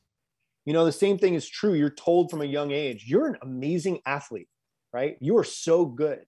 You 0.66 0.72
know, 0.72 0.85
the 0.85 0.92
same 0.92 1.18
thing 1.18 1.35
is 1.35 1.48
true. 1.48 1.74
You're 1.74 1.90
told 1.90 2.30
from 2.30 2.40
a 2.40 2.46
young 2.46 2.70
age, 2.70 3.04
you're 3.07 3.26
an 3.26 3.37
amazing 3.42 4.00
athlete, 4.07 4.48
right? 4.92 5.16
You 5.20 5.37
are 5.38 5.44
so 5.44 5.85
good. 5.85 6.20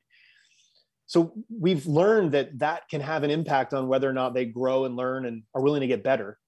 So 1.07 1.33
we've 1.49 1.87
learned 1.87 2.33
that 2.33 2.59
that 2.59 2.89
can 2.91 3.01
have 3.01 3.23
an 3.23 3.31
impact 3.31 3.73
on 3.73 3.89
whether 3.89 4.11
or 4.11 4.13
not 4.13 4.35
they 4.35 4.45
grow 4.45 4.85
and 4.85 4.97
learn 4.97 5.25
and 5.25 5.45
are 5.55 5.63
willing 5.63 5.81
to 5.81 5.87
get 5.87 6.03
better. 6.03 6.39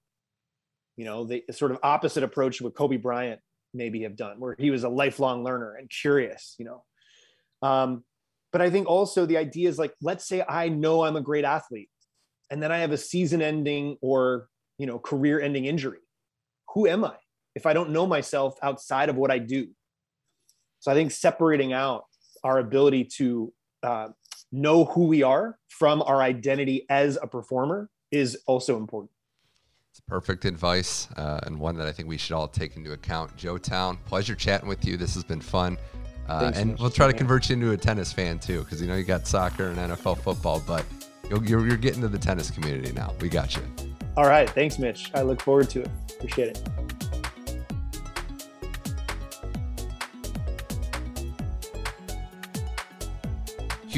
You 0.97 1.05
know, 1.05 1.23
the 1.23 1.43
sort 1.51 1.71
of 1.71 1.79
opposite 1.81 2.23
approach 2.23 2.57
to 2.57 2.65
what 2.65 2.75
Kobe 2.75 2.97
Bryant 2.97 3.39
maybe 3.73 4.03
have 4.03 4.17
done, 4.17 4.39
where 4.39 4.55
he 4.59 4.69
was 4.69 4.83
a 4.83 4.89
lifelong 4.89 5.43
learner 5.43 5.75
and 5.75 5.89
curious, 5.89 6.55
you 6.59 6.65
know. 6.65 6.83
Um, 7.61 8.03
but 8.51 8.61
I 8.61 8.69
think 8.69 8.87
also 8.87 9.25
the 9.25 9.37
idea 9.37 9.69
is 9.69 9.79
like, 9.79 9.93
let's 10.01 10.27
say 10.27 10.43
I 10.47 10.69
know 10.69 11.03
I'm 11.03 11.15
a 11.15 11.21
great 11.21 11.45
athlete 11.45 11.89
and 12.49 12.61
then 12.61 12.71
I 12.71 12.79
have 12.79 12.91
a 12.91 12.97
season 12.97 13.41
ending 13.41 13.97
or, 14.01 14.47
you 14.77 14.85
know, 14.85 14.99
career 14.99 15.39
ending 15.39 15.65
injury. 15.65 15.99
Who 16.73 16.87
am 16.87 17.05
I 17.05 17.15
if 17.55 17.65
I 17.65 17.73
don't 17.73 17.91
know 17.91 18.05
myself 18.05 18.57
outside 18.61 19.09
of 19.09 19.15
what 19.15 19.31
I 19.31 19.39
do? 19.39 19.67
So 20.79 20.91
I 20.91 20.95
think 20.95 21.11
separating 21.11 21.73
out 21.73 22.05
our 22.43 22.59
ability 22.59 23.05
to 23.17 23.53
uh, 23.83 24.07
know 24.51 24.85
who 24.85 25.05
we 25.05 25.23
are 25.23 25.57
from 25.67 26.01
our 26.01 26.21
identity 26.21 26.85
as 26.89 27.17
a 27.21 27.27
performer 27.27 27.89
is 28.11 28.37
also 28.47 28.77
important. 28.77 29.11
It's 29.91 29.99
perfect 29.99 30.45
advice 30.45 31.07
uh, 31.17 31.39
and 31.43 31.59
one 31.59 31.75
that 31.77 31.87
I 31.87 31.91
think 31.91 32.07
we 32.07 32.17
should 32.17 32.33
all 32.33 32.47
take 32.47 32.77
into 32.77 32.93
account. 32.93 33.35
Joe 33.35 33.57
Town, 33.57 33.97
pleasure 34.05 34.35
chatting 34.35 34.69
with 34.69 34.85
you. 34.85 34.97
This 34.97 35.13
has 35.15 35.23
been 35.23 35.41
fun. 35.41 35.77
Uh, 36.27 36.51
and 36.53 36.77
we'll 36.77 36.91
try 36.91 37.07
to 37.07 37.13
convert 37.13 37.49
you 37.49 37.55
into 37.55 37.71
a 37.71 37.77
tennis 37.77 38.13
fan 38.13 38.37
too, 38.37 38.63
because 38.63 38.79
you 38.79 38.87
know 38.87 38.95
you 38.95 39.03
got 39.03 39.25
soccer 39.25 39.69
and 39.69 39.77
NFL 39.77 40.19
football, 40.19 40.61
but 40.65 40.85
you're, 41.29 41.43
you're, 41.43 41.67
you're 41.67 41.77
getting 41.77 42.01
to 42.01 42.07
the 42.07 42.19
tennis 42.19 42.49
community 42.49 42.91
now. 42.91 43.13
We 43.21 43.29
got 43.29 43.55
you. 43.55 43.63
All 44.17 44.25
right. 44.27 44.49
Thanks, 44.49 44.79
Mitch. 44.79 45.11
I 45.13 45.21
look 45.21 45.41
forward 45.41 45.69
to 45.71 45.81
it. 45.81 45.89
Appreciate 46.11 46.49
it. 46.49 46.69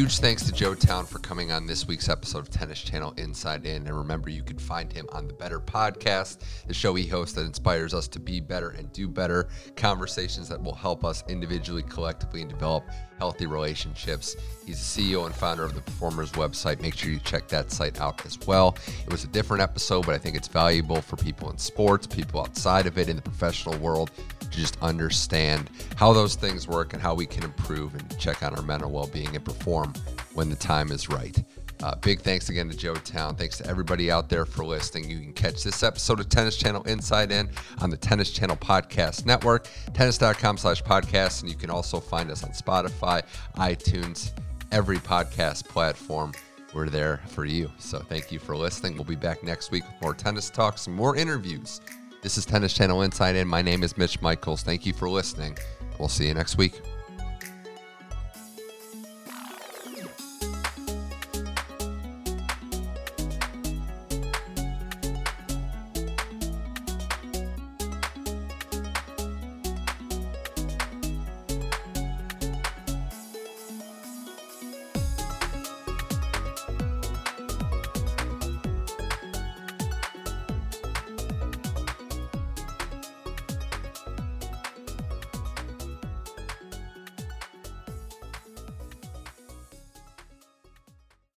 Huge 0.02 0.18
thanks 0.18 0.44
to 0.48 0.52
Joe 0.52 0.74
Town 0.74 1.06
for 1.06 1.20
coming 1.20 1.52
on 1.52 1.68
this 1.68 1.88
week's 1.88 2.10
episode 2.10 2.40
of 2.40 2.50
Tennis 2.50 2.82
Channel 2.82 3.14
Inside 3.18 3.68
In. 3.68 3.86
And 3.86 3.96
remember, 3.96 4.32
you 4.32 4.42
can 4.42 4.58
find 4.58 4.92
him 4.92 5.08
on 5.12 5.28
the 5.28 5.34
Better 5.34 5.60
Podcast, 5.60 6.40
the 6.66 6.74
show 6.74 6.96
he 6.96 7.06
hosts 7.06 7.36
that 7.36 7.46
inspires 7.46 7.94
us 7.94 8.08
to 8.08 8.20
be 8.20 8.40
better 8.40 8.72
and 8.72 8.92
do 8.94 9.08
better, 9.08 9.48
conversations 9.76 10.50
that 10.50 10.60
will 10.60 10.74
help 10.74 11.06
us 11.06 11.24
individually, 11.30 11.84
collectively, 11.84 12.42
and 12.42 12.50
develop 12.50 12.84
healthy 13.20 13.46
relationships. 13.46 14.36
He's 14.66 14.80
the 14.80 15.14
CEO 15.14 15.28
and 15.28 15.36
founder 15.36 15.64
of 15.64 15.76
the 15.76 15.82
Performers 15.82 16.32
website. 16.32 16.82
Make 16.82 16.96
sure 16.96 17.12
you 17.12 17.20
check 17.20 17.48
that 17.50 17.70
site 17.70 18.02
out 18.02 18.26
as 18.26 18.40
well. 18.48 18.76
It 19.06 19.12
was 19.12 19.24
a 19.24 19.28
different 19.28 19.62
episode, 19.62 20.08
but 20.08 20.16
I 20.16 20.18
think 20.18 20.36
it's 20.36 20.48
valuable 20.48 21.00
for 21.00 21.16
people 21.16 21.52
in 21.52 21.60
sports, 21.60 22.08
people 22.08 22.42
outside 22.42 22.88
of 22.88 22.98
it, 22.98 23.08
in 23.08 23.18
the 23.18 23.22
professional 23.22 23.78
world 23.78 24.10
to 24.52 24.60
just 24.60 24.78
understand 24.82 25.70
how 25.96 26.14
those 26.14 26.36
things 26.36 26.68
work 26.68 26.94
and 26.94 27.02
how 27.02 27.14
we 27.14 27.26
can 27.26 27.44
improve 27.44 27.96
and 27.96 28.20
check 28.20 28.44
on 28.44 28.56
our 28.56 28.62
mental 28.62 28.92
well 28.92 29.08
being 29.08 29.36
and 29.36 29.44
perform 29.44 29.94
when 30.34 30.50
the 30.50 30.56
time 30.56 30.92
is 30.92 31.10
right. 31.10 31.44
Uh, 31.84 31.96
big 31.96 32.22
thanks 32.22 32.50
again 32.50 32.70
to 32.70 32.78
Joe 32.78 32.94
Town. 32.94 33.36
Thanks 33.36 33.58
to 33.58 33.66
everybody 33.66 34.12
out 34.12 34.30
there 34.30 34.46
for 34.46 34.64
listening. 34.64 35.10
You 35.10 35.20
can 35.20 35.34
catch 35.34 35.64
this 35.64 35.82
episode 35.82 36.20
of 36.20 36.30
Tennis 36.30 36.56
Channel 36.56 36.84
Inside 36.84 37.32
In 37.32 37.50
on 37.80 37.90
the 37.90 37.98
Tennis 37.98 38.30
Channel 38.30 38.56
Podcast 38.58 39.26
Network, 39.26 39.68
tennis.com 39.94 40.58
slash 40.58 40.84
podcast. 40.84 41.42
And 41.42 41.50
you 41.50 41.58
can 41.58 41.72
also 41.72 42.00
find 42.00 42.30
us 42.30 42.44
on 42.44 42.52
Spotify, 42.52 43.24
iTunes, 43.56 44.32
every 44.72 44.98
podcast 44.98 45.68
platform. 45.68 46.34
We're 46.74 46.90
there 46.90 47.22
for 47.28 47.46
you. 47.46 47.72
So 47.80 48.00
thank 48.00 48.32
you 48.32 48.40
for 48.40 48.56
listening. 48.56 48.96
We'll 48.96 49.04
be 49.04 49.16
back 49.16 49.44
next 49.44 49.72
week 49.72 49.84
with 49.84 50.02
more 50.02 50.14
tennis 50.14 50.50
talks 50.50 50.88
more 50.88 51.16
interviews. 51.16 51.82
This 52.22 52.38
is 52.38 52.46
Tennis 52.46 52.72
Channel 52.72 53.02
Inside 53.02 53.36
In. 53.36 53.48
My 53.48 53.64
name 53.64 53.82
is 53.82 53.98
Mitch 53.98 54.22
Michaels. 54.22 54.62
Thank 54.62 54.86
you 54.86 54.94
for 54.94 55.10
listening. 55.10 55.58
We'll 55.98 56.08
see 56.08 56.28
you 56.28 56.36
next 56.36 56.56
week. 56.56 56.80